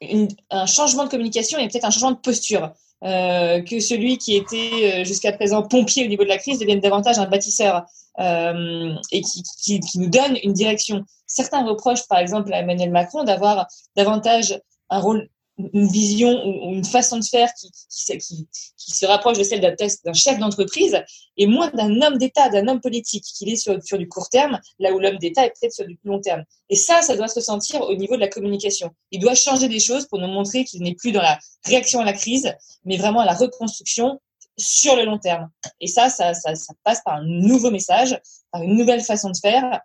une, 0.00 0.28
un 0.50 0.66
changement 0.66 1.04
de 1.04 1.10
communication 1.10 1.58
et 1.58 1.68
peut-être 1.68 1.84
un 1.84 1.90
changement 1.90 2.12
de 2.12 2.18
posture. 2.18 2.72
Euh, 3.04 3.62
que 3.62 3.78
celui 3.78 4.18
qui 4.18 4.34
était 4.34 5.02
euh, 5.02 5.04
jusqu'à 5.04 5.30
présent 5.30 5.62
pompier 5.62 6.04
au 6.04 6.08
niveau 6.08 6.24
de 6.24 6.28
la 6.28 6.38
crise 6.38 6.58
devienne 6.58 6.80
davantage 6.80 7.16
un 7.20 7.28
bâtisseur 7.28 7.86
euh, 8.18 8.92
et 9.12 9.20
qui, 9.20 9.44
qui, 9.62 9.78
qui, 9.78 10.00
nous 10.00 10.08
donne 10.08 10.36
une 10.42 10.52
direction. 10.52 11.04
Certains 11.24 11.64
reprochent 11.64 12.08
par 12.08 12.18
exemple 12.18 12.52
à 12.52 12.58
Emmanuel 12.58 12.90
Macron 12.90 13.22
d'avoir 13.22 13.68
davantage 13.94 14.60
un 14.90 14.98
rôle 14.98 15.28
une 15.58 15.88
vision 15.88 16.30
ou 16.30 16.72
une 16.72 16.84
façon 16.84 17.18
de 17.18 17.24
faire 17.24 17.48
qui, 17.54 17.70
qui, 17.70 18.46
se 18.76 19.06
rapproche 19.06 19.38
de 19.38 19.42
celle 19.42 19.60
d'un 19.60 20.12
chef 20.12 20.38
d'entreprise 20.38 21.02
et 21.36 21.46
moins 21.46 21.68
d'un 21.70 22.00
homme 22.00 22.16
d'État, 22.16 22.48
d'un 22.48 22.68
homme 22.68 22.80
politique, 22.80 23.24
qui 23.24 23.50
est 23.50 23.56
sur, 23.56 23.98
du 23.98 24.08
court 24.08 24.28
terme, 24.28 24.58
là 24.78 24.92
où 24.92 24.98
l'homme 24.98 25.18
d'État 25.18 25.44
est 25.44 25.52
peut-être 25.60 25.72
sur 25.72 25.86
du 25.86 25.98
long 26.04 26.20
terme. 26.20 26.44
Et 26.70 26.76
ça, 26.76 27.02
ça 27.02 27.16
doit 27.16 27.28
se 27.28 27.40
sentir 27.40 27.82
au 27.82 27.94
niveau 27.94 28.14
de 28.14 28.20
la 28.20 28.28
communication. 28.28 28.90
Il 29.10 29.20
doit 29.20 29.34
changer 29.34 29.68
des 29.68 29.80
choses 29.80 30.06
pour 30.06 30.18
nous 30.18 30.28
montrer 30.28 30.64
qu'il 30.64 30.82
n'est 30.82 30.94
plus 30.94 31.12
dans 31.12 31.22
la 31.22 31.38
réaction 31.64 32.00
à 32.00 32.04
la 32.04 32.12
crise, 32.12 32.52
mais 32.84 32.96
vraiment 32.96 33.20
à 33.20 33.26
la 33.26 33.34
reconstruction 33.34 34.20
sur 34.56 34.96
le 34.96 35.04
long 35.04 35.18
terme. 35.18 35.48
Et 35.80 35.86
ça, 35.86 36.08
ça, 36.08 36.34
ça, 36.34 36.52
passe 36.84 37.02
par 37.04 37.16
un 37.16 37.24
nouveau 37.24 37.70
message, 37.70 38.18
par 38.52 38.62
une 38.62 38.76
nouvelle 38.76 39.02
façon 39.02 39.30
de 39.30 39.36
faire. 39.36 39.80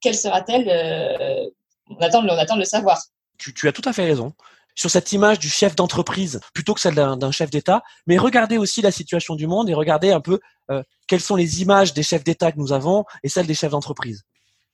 Quelle 0.00 0.16
sera-t-elle? 0.16 0.68
Euh, 0.68 1.48
on, 1.88 1.96
attend, 1.96 2.24
on 2.24 2.28
attend 2.28 2.54
de 2.54 2.60
le 2.60 2.66
savoir. 2.66 3.02
Tu 3.38 3.68
as 3.68 3.72
tout 3.72 3.82
à 3.84 3.92
fait 3.92 4.04
raison 4.04 4.32
sur 4.76 4.90
cette 4.90 5.10
image 5.12 5.38
du 5.40 5.48
chef 5.48 5.74
d'entreprise 5.74 6.40
plutôt 6.54 6.74
que 6.74 6.80
celle 6.80 6.94
d'un 6.94 7.30
chef 7.32 7.50
d'État, 7.50 7.82
mais 8.06 8.18
regardez 8.18 8.58
aussi 8.58 8.82
la 8.82 8.92
situation 8.92 9.34
du 9.34 9.46
monde 9.46 9.68
et 9.68 9.74
regardez 9.74 10.12
un 10.12 10.20
peu 10.20 10.38
euh, 10.70 10.82
quelles 11.08 11.20
sont 11.20 11.34
les 11.34 11.62
images 11.62 11.94
des 11.94 12.02
chefs 12.02 12.22
d'État 12.22 12.52
que 12.52 12.58
nous 12.58 12.72
avons 12.72 13.04
et 13.24 13.28
celles 13.28 13.46
des 13.46 13.54
chefs 13.54 13.72
d'entreprise. 13.72 14.22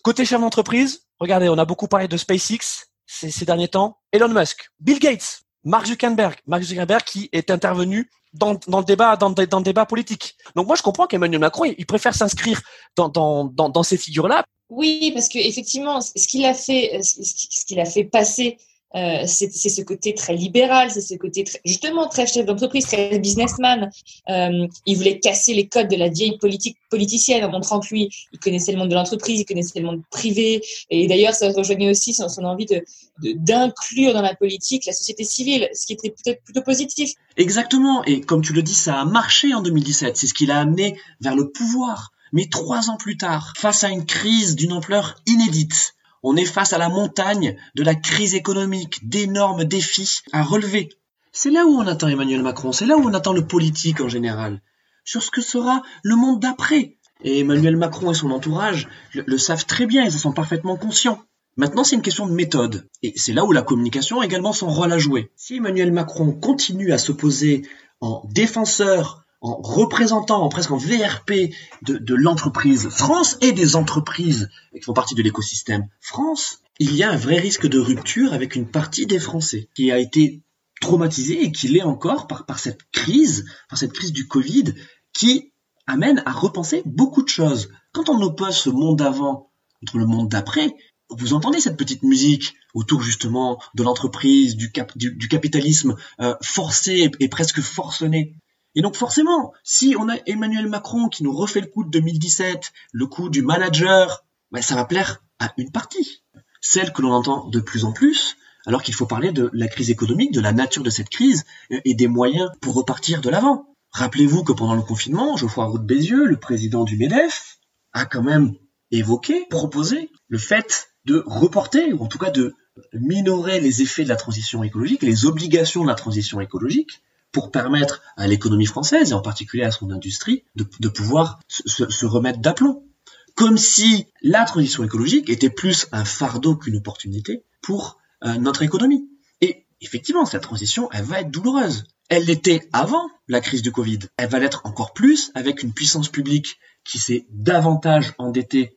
Côté 0.02 0.24
chef 0.24 0.40
d'entreprise, 0.40 1.06
regardez, 1.20 1.48
on 1.48 1.56
a 1.56 1.64
beaucoup 1.64 1.86
parlé 1.88 2.08
de 2.08 2.16
SpaceX 2.16 2.88
ces, 3.06 3.44
derniers 3.44 3.68
temps, 3.68 3.98
Elon 4.10 4.28
Musk, 4.28 4.70
Bill 4.80 4.98
Gates, 4.98 5.42
Mark 5.64 5.86
Zuckerberg, 5.86 6.36
Mark 6.46 6.62
Zuckerberg 6.62 7.02
qui 7.04 7.28
est 7.32 7.50
intervenu 7.50 8.10
dans, 8.32 8.52
le 8.52 8.84
débat 8.84 9.16
dans, 9.16 9.30
dans, 9.30 9.86
politique. 9.86 10.34
Donc 10.56 10.66
moi 10.66 10.76
je 10.76 10.82
comprends 10.82 11.06
qu'Emmanuel 11.06 11.40
Macron 11.40 11.64
il, 11.64 11.86
préfère 11.86 12.14
s'inscrire 12.14 12.60
dans, 12.96 13.08
dans, 13.08 13.82
ces 13.82 13.98
figures-là. 13.98 14.44
Oui, 14.70 15.12
parce 15.12 15.28
que 15.28 15.38
effectivement, 15.38 16.00
ce 16.00 16.26
qu'il 16.26 16.46
a 16.46 16.54
fait, 16.54 17.00
ce 17.02 17.64
qu'il 17.66 17.78
a 17.78 17.84
fait 17.84 18.04
passer 18.04 18.56
euh, 18.94 19.22
c'est 19.26 19.50
ce 19.50 19.82
côté 19.82 20.14
très 20.14 20.34
libéral, 20.34 20.90
c'est 20.90 21.00
ce 21.00 21.14
côté 21.14 21.44
très, 21.44 21.60
justement 21.64 22.08
très 22.08 22.26
chef 22.26 22.44
d'entreprise, 22.44 22.84
très 22.84 23.18
businessman. 23.18 23.90
Euh, 24.28 24.66
il 24.86 24.96
voulait 24.96 25.18
casser 25.18 25.54
les 25.54 25.66
codes 25.66 25.88
de 25.88 25.96
la 25.96 26.08
vieille 26.08 26.36
politique 26.38 26.76
politicienne 26.90 27.44
en 27.44 27.50
montrant 27.50 27.80
que 27.80 27.88
lui, 27.88 28.10
il 28.32 28.38
connaissait 28.38 28.72
le 28.72 28.78
monde 28.78 28.90
de 28.90 28.94
l'entreprise, 28.94 29.40
il 29.40 29.44
connaissait 29.44 29.80
le 29.80 29.86
monde 29.86 30.02
privé. 30.10 30.62
Et 30.90 31.06
d'ailleurs, 31.06 31.34
ça 31.34 31.50
rejoignait 31.52 31.90
aussi 31.90 32.12
son, 32.12 32.26
envie 32.44 32.66
de 32.66 32.84
d'inclure 33.22 34.14
dans 34.14 34.22
la 34.22 34.34
politique 34.34 34.84
la 34.86 34.92
société 34.92 35.22
civile, 35.22 35.68
ce 35.74 35.86
qui 35.86 35.92
était 35.92 36.10
peut-être 36.10 36.42
plutôt 36.42 36.62
positif. 36.62 37.12
Exactement. 37.36 38.02
Et 38.04 38.20
comme 38.20 38.42
tu 38.42 38.52
le 38.52 38.62
dis, 38.62 38.74
ça 38.74 39.00
a 39.00 39.04
marché 39.04 39.54
en 39.54 39.62
2017. 39.62 40.16
C'est 40.16 40.26
ce 40.26 40.34
qui 40.34 40.46
l'a 40.46 40.58
amené 40.58 40.98
vers 41.20 41.36
le 41.36 41.50
pouvoir. 41.50 42.12
Mais 42.32 42.46
trois 42.50 42.88
ans 42.88 42.96
plus 42.96 43.18
tard, 43.18 43.52
face 43.56 43.84
à 43.84 43.90
une 43.90 44.06
crise 44.06 44.56
d'une 44.56 44.72
ampleur 44.72 45.16
inédite, 45.26 45.91
on 46.22 46.36
est 46.36 46.44
face 46.44 46.72
à 46.72 46.78
la 46.78 46.88
montagne 46.88 47.56
de 47.74 47.82
la 47.82 47.94
crise 47.94 48.34
économique, 48.34 49.08
d'énormes 49.08 49.64
défis 49.64 50.20
à 50.32 50.42
relever. 50.42 50.90
C'est 51.32 51.50
là 51.50 51.66
où 51.66 51.78
on 51.78 51.86
attend 51.86 52.08
Emmanuel 52.08 52.42
Macron, 52.42 52.72
c'est 52.72 52.86
là 52.86 52.96
où 52.96 53.08
on 53.08 53.14
attend 53.14 53.32
le 53.32 53.46
politique 53.46 54.00
en 54.00 54.08
général, 54.08 54.60
sur 55.04 55.22
ce 55.22 55.30
que 55.30 55.40
sera 55.40 55.82
le 56.02 56.16
monde 56.16 56.40
d'après. 56.40 56.96
Et 57.24 57.40
Emmanuel 57.40 57.76
Macron 57.76 58.10
et 58.10 58.14
son 58.14 58.30
entourage 58.30 58.88
le, 59.14 59.38
savent 59.38 59.66
très 59.66 59.86
bien, 59.86 60.04
ils 60.04 60.14
en 60.14 60.18
sont 60.18 60.32
parfaitement 60.32 60.76
conscients. 60.76 61.22
Maintenant, 61.56 61.84
c'est 61.84 61.96
une 61.96 62.02
question 62.02 62.26
de 62.26 62.32
méthode. 62.32 62.88
Et 63.02 63.12
c'est 63.16 63.32
là 63.32 63.44
où 63.44 63.52
la 63.52 63.62
communication 63.62 64.20
a 64.20 64.24
également 64.24 64.52
son 64.52 64.68
rôle 64.68 64.92
à 64.92 64.98
jouer. 64.98 65.30
Si 65.36 65.56
Emmanuel 65.56 65.92
Macron 65.92 66.32
continue 66.32 66.92
à 66.92 66.98
s'opposer 66.98 67.62
en 68.00 68.22
défenseur 68.30 69.21
en 69.42 69.60
représentant, 69.60 70.42
en 70.42 70.48
presque 70.48 70.70
en 70.70 70.76
VRP 70.76 71.52
de, 71.82 72.14
l'entreprise 72.14 72.88
France 72.88 73.36
et 73.40 73.52
des 73.52 73.74
entreprises 73.74 74.48
qui 74.72 74.80
font 74.80 74.92
partie 74.92 75.16
de 75.16 75.22
l'écosystème 75.22 75.88
France, 76.00 76.60
il 76.78 76.94
y 76.94 77.02
a 77.02 77.10
un 77.10 77.16
vrai 77.16 77.38
risque 77.38 77.66
de 77.66 77.78
rupture 77.78 78.32
avec 78.32 78.54
une 78.54 78.68
partie 78.68 79.06
des 79.06 79.18
Français 79.18 79.68
qui 79.74 79.90
a 79.90 79.98
été 79.98 80.42
traumatisée 80.80 81.42
et 81.42 81.52
qui 81.52 81.68
l'est 81.68 81.82
encore 81.82 82.26
par, 82.26 82.58
cette 82.58 82.80
crise, 82.92 83.44
par 83.68 83.78
cette 83.78 83.92
crise 83.92 84.12
du 84.12 84.26
Covid 84.26 84.74
qui 85.12 85.52
amène 85.86 86.22
à 86.24 86.32
repenser 86.32 86.82
beaucoup 86.86 87.22
de 87.22 87.28
choses. 87.28 87.68
Quand 87.92 88.08
on 88.08 88.20
oppose 88.22 88.56
ce 88.56 88.70
monde 88.70 88.98
d'avant 88.98 89.50
contre 89.80 89.98
le 89.98 90.06
monde 90.06 90.28
d'après, 90.28 90.74
vous 91.10 91.34
entendez 91.34 91.60
cette 91.60 91.76
petite 91.76 92.04
musique 92.04 92.54
autour 92.74 93.02
justement 93.02 93.60
de 93.74 93.82
l'entreprise, 93.82 94.56
du, 94.56 94.72
du, 94.96 95.28
capitalisme 95.28 95.96
euh, 96.20 96.34
forcé 96.40 97.10
et 97.20 97.28
presque 97.28 97.60
forcené. 97.60 98.34
Et 98.74 98.82
donc 98.82 98.96
forcément, 98.96 99.52
si 99.64 99.94
on 99.98 100.08
a 100.08 100.16
Emmanuel 100.26 100.68
Macron 100.68 101.08
qui 101.08 101.24
nous 101.24 101.32
refait 101.32 101.60
le 101.60 101.66
coup 101.66 101.84
de 101.84 101.90
2017, 101.90 102.72
le 102.92 103.06
coup 103.06 103.28
du 103.28 103.42
manager, 103.42 104.24
ben 104.50 104.62
ça 104.62 104.74
va 104.74 104.84
plaire 104.84 105.22
à 105.38 105.52
une 105.58 105.70
partie. 105.70 106.22
Celle 106.60 106.92
que 106.92 107.02
l'on 107.02 107.12
entend 107.12 107.48
de 107.48 107.60
plus 107.60 107.84
en 107.84 107.92
plus, 107.92 108.36
alors 108.66 108.82
qu'il 108.82 108.94
faut 108.94 109.06
parler 109.06 109.32
de 109.32 109.50
la 109.52 109.68
crise 109.68 109.90
économique, 109.90 110.32
de 110.32 110.40
la 110.40 110.52
nature 110.52 110.82
de 110.82 110.90
cette 110.90 111.08
crise 111.08 111.44
et 111.70 111.94
des 111.94 112.08
moyens 112.08 112.50
pour 112.60 112.74
repartir 112.74 113.20
de 113.20 113.28
l'avant. 113.28 113.66
Rappelez-vous 113.90 114.44
que 114.44 114.52
pendant 114.52 114.74
le 114.74 114.82
confinement, 114.82 115.36
Geoffroy 115.36 115.66
Roux 115.66 115.78
de 115.78 115.84
Bézieux, 115.84 116.24
le 116.24 116.38
président 116.38 116.84
du 116.84 116.96
MEDEF, 116.96 117.58
a 117.92 118.06
quand 118.06 118.22
même 118.22 118.54
évoqué, 118.90 119.46
proposé 119.50 120.10
le 120.28 120.38
fait 120.38 120.94
de 121.04 121.22
reporter, 121.26 121.92
ou 121.92 122.02
en 122.02 122.06
tout 122.06 122.18
cas 122.18 122.30
de 122.30 122.54
minorer 122.94 123.60
les 123.60 123.82
effets 123.82 124.04
de 124.04 124.08
la 124.08 124.16
transition 124.16 124.62
écologique, 124.62 125.02
les 125.02 125.26
obligations 125.26 125.82
de 125.82 125.88
la 125.88 125.94
transition 125.94 126.40
écologique, 126.40 127.02
pour 127.32 127.50
permettre 127.50 128.02
à 128.16 128.26
l'économie 128.26 128.66
française, 128.66 129.10
et 129.10 129.14
en 129.14 129.22
particulier 129.22 129.64
à 129.64 129.70
son 129.70 129.90
industrie, 129.90 130.44
de, 130.54 130.88
pouvoir 130.88 131.40
se, 131.48 132.06
remettre 132.06 132.40
d'aplomb. 132.40 132.86
Comme 133.34 133.56
si 133.56 134.06
la 134.20 134.44
transition 134.44 134.84
écologique 134.84 135.30
était 135.30 135.50
plus 135.50 135.86
un 135.90 136.04
fardeau 136.04 136.54
qu'une 136.54 136.76
opportunité 136.76 137.44
pour 137.62 137.98
euh, 138.24 138.34
notre 138.34 138.62
économie. 138.62 139.08
Et 139.40 139.66
effectivement, 139.80 140.26
cette 140.26 140.42
transition, 140.42 140.90
elle 140.92 141.04
va 141.04 141.20
être 141.20 141.30
douloureuse. 141.30 141.84
Elle 142.10 142.26
l'était 142.26 142.68
avant 142.74 143.08
la 143.28 143.40
crise 143.40 143.62
du 143.62 143.72
Covid. 143.72 144.00
Elle 144.18 144.28
va 144.28 144.38
l'être 144.38 144.60
encore 144.64 144.92
plus 144.92 145.30
avec 145.34 145.62
une 145.62 145.72
puissance 145.72 146.10
publique 146.10 146.58
qui 146.84 146.98
s'est 146.98 147.26
davantage 147.30 148.12
endettée 148.18 148.76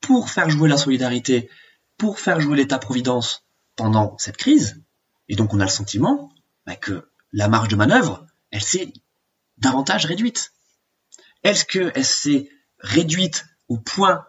pour 0.00 0.30
faire 0.30 0.48
jouer 0.48 0.70
la 0.70 0.78
solidarité, 0.78 1.50
pour 1.98 2.18
faire 2.18 2.40
jouer 2.40 2.56
l'État-providence 2.56 3.44
pendant 3.76 4.16
cette 4.18 4.38
crise. 4.38 4.82
Et 5.28 5.36
donc 5.36 5.52
on 5.52 5.60
a 5.60 5.64
le 5.64 5.70
sentiment 5.70 6.32
bah, 6.66 6.76
que 6.76 7.11
la 7.32 7.48
marge 7.48 7.68
de 7.68 7.76
manœuvre, 7.76 8.26
elle 8.50 8.62
s'est 8.62 8.92
davantage 9.58 10.06
réduite. 10.06 10.52
Est-ce 11.42 11.64
qu'elle 11.64 12.04
s'est 12.04 12.48
réduite 12.78 13.46
au 13.68 13.78
point 13.78 14.24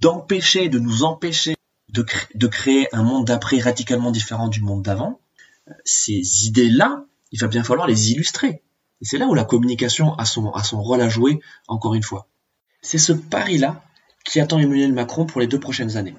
d'empêcher, 0.00 0.68
de 0.68 0.78
nous 0.78 1.04
empêcher 1.04 1.54
de, 1.88 2.46
créer 2.46 2.94
un 2.94 3.02
monde 3.02 3.26
d'après 3.26 3.58
radicalement 3.58 4.10
différent 4.10 4.48
du 4.48 4.60
monde 4.60 4.82
d'avant? 4.82 5.20
Ces 5.84 6.46
idées-là, 6.46 7.04
il 7.32 7.40
va 7.40 7.48
bien 7.48 7.64
falloir 7.64 7.86
les 7.86 8.12
illustrer. 8.12 8.62
Et 9.00 9.04
c'est 9.04 9.18
là 9.18 9.26
où 9.26 9.34
la 9.34 9.44
communication 9.44 10.14
a 10.14 10.24
son, 10.24 10.50
a 10.52 10.62
son 10.62 10.82
rôle 10.82 11.00
à 11.00 11.08
jouer, 11.08 11.40
encore 11.68 11.94
une 11.94 12.02
fois. 12.02 12.28
C'est 12.82 12.98
ce 12.98 13.12
pari-là 13.12 13.82
qui 14.24 14.40
attend 14.40 14.58
Emmanuel 14.58 14.92
Macron 14.92 15.26
pour 15.26 15.40
les 15.40 15.46
deux 15.46 15.60
prochaines 15.60 15.96
années. 15.96 16.14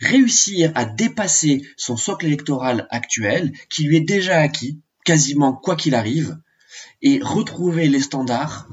Réussir 0.00 0.72
à 0.74 0.84
dépasser 0.84 1.62
son 1.76 1.96
socle 1.96 2.26
électoral 2.26 2.86
actuel, 2.90 3.52
qui 3.68 3.84
lui 3.84 3.96
est 3.96 4.00
déjà 4.00 4.38
acquis, 4.38 4.80
quasiment 5.10 5.52
quoi 5.52 5.74
qu'il 5.74 5.96
arrive, 5.96 6.38
et 7.02 7.18
retrouver 7.20 7.88
les 7.88 8.00
standards 8.00 8.68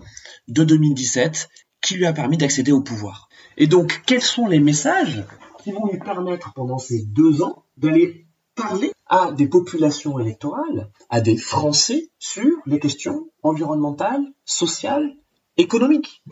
de 0.47 0.63
2017 0.63 1.49
qui 1.81 1.95
lui 1.95 2.05
a 2.05 2.13
permis 2.13 2.37
d'accéder 2.37 2.71
au 2.71 2.81
pouvoir. 2.81 3.27
Et 3.57 3.65
donc, 3.65 4.03
quels 4.05 4.21
sont 4.21 4.45
les 4.45 4.59
messages 4.59 5.25
qui 5.63 5.71
vont 5.71 5.87
lui 5.91 5.97
permettre 5.97 6.53
pendant 6.53 6.77
ces 6.77 7.01
deux 7.05 7.41
ans 7.41 7.63
d'aller 7.77 8.27
parler 8.53 8.91
à 9.07 9.31
des 9.31 9.47
populations 9.47 10.19
électorales, 10.19 10.91
à 11.09 11.21
des 11.21 11.37
Français 11.37 12.11
sur 12.19 12.55
les 12.67 12.79
questions 12.79 13.31
environnementales, 13.41 14.27
sociales, 14.45 15.15
économiques? 15.57 16.23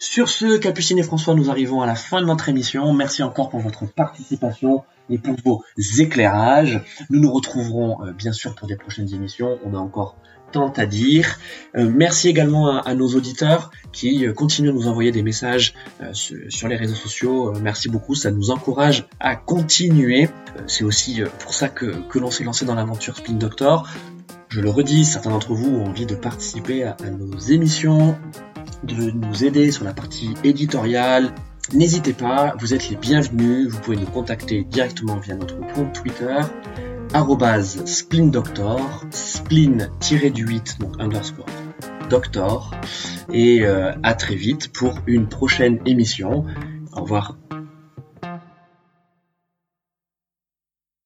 Sur 0.00 0.28
ce, 0.28 0.58
Capucine 0.58 0.98
et 0.98 1.04
François, 1.04 1.36
nous 1.36 1.50
arrivons 1.50 1.82
à 1.82 1.86
la 1.86 1.94
fin 1.94 2.20
de 2.20 2.26
notre 2.26 2.48
émission. 2.48 2.92
Merci 2.92 3.22
encore 3.22 3.50
pour 3.50 3.60
votre 3.60 3.86
participation 3.86 4.82
et 5.10 5.18
pour 5.18 5.36
vos 5.44 5.64
éclairages. 5.98 6.80
Nous 7.10 7.20
nous 7.20 7.32
retrouverons 7.32 8.04
euh, 8.04 8.12
bien 8.12 8.32
sûr 8.32 8.54
pour 8.54 8.68
des 8.68 8.76
prochaines 8.76 9.12
émissions. 9.12 9.58
On 9.64 9.74
a 9.74 9.78
encore 9.78 10.16
tant 10.52 10.72
à 10.72 10.86
dire. 10.86 11.38
Euh, 11.76 11.90
merci 11.92 12.28
également 12.28 12.80
à, 12.80 12.94
nos 12.94 13.08
auditeurs 13.14 13.70
qui 13.92 14.26
euh, 14.26 14.32
continuent 14.32 14.70
à 14.70 14.72
nous 14.72 14.88
envoyer 14.88 15.12
des 15.12 15.22
messages 15.22 15.74
sur, 16.12 16.68
les 16.68 16.76
réseaux 16.76 16.94
sociaux. 16.94 17.52
merci 17.60 17.88
beaucoup, 17.88 18.14
ça 18.14 18.30
nous 18.30 18.50
encourage 18.50 19.06
à 19.20 19.36
continuer. 19.36 20.28
C'est 20.66 20.84
aussi 20.84 21.22
pour 21.40 21.52
ça 21.52 21.68
que, 21.68 21.86
que 22.08 22.18
l'on 22.18 22.30
s'est 22.30 22.44
lancé 22.44 22.64
dans 22.64 22.74
l'aventure 22.74 23.16
Spin 23.16 23.34
Doctor. 23.34 23.88
Je 24.48 24.60
le 24.60 24.70
redis, 24.70 25.04
certains 25.04 25.30
d'entre 25.30 25.52
vous 25.54 25.76
ont 25.76 25.86
envie 25.86 26.06
de 26.06 26.14
participer 26.14 26.84
à 26.84 26.96
nos 27.10 27.36
émissions, 27.38 28.16
de 28.84 29.10
nous 29.10 29.44
aider 29.44 29.72
sur 29.72 29.84
la 29.84 29.92
partie 29.92 30.34
éditoriale. 30.44 31.32
N'hésitez 31.72 32.12
pas, 32.12 32.54
vous 32.60 32.74
êtes 32.74 32.88
les 32.90 32.96
bienvenus. 32.96 33.68
Vous 33.68 33.80
pouvez 33.80 33.96
nous 33.96 34.06
contacter 34.06 34.64
directement 34.64 35.16
via 35.16 35.34
notre 35.34 35.58
compte 35.74 35.92
Twitter 35.92 36.40
splindoctor, 37.86 39.04
spleen-du-8, 39.10 40.78
donc 40.78 40.94
underscore 40.98 41.46
doctor. 42.08 42.72
Et 43.32 43.64
euh, 43.64 43.92
à 44.02 44.14
très 44.14 44.36
vite 44.36 44.72
pour 44.72 44.98
une 45.06 45.28
prochaine 45.28 45.80
émission. 45.86 46.44
Au 46.92 47.02
revoir. 47.02 47.36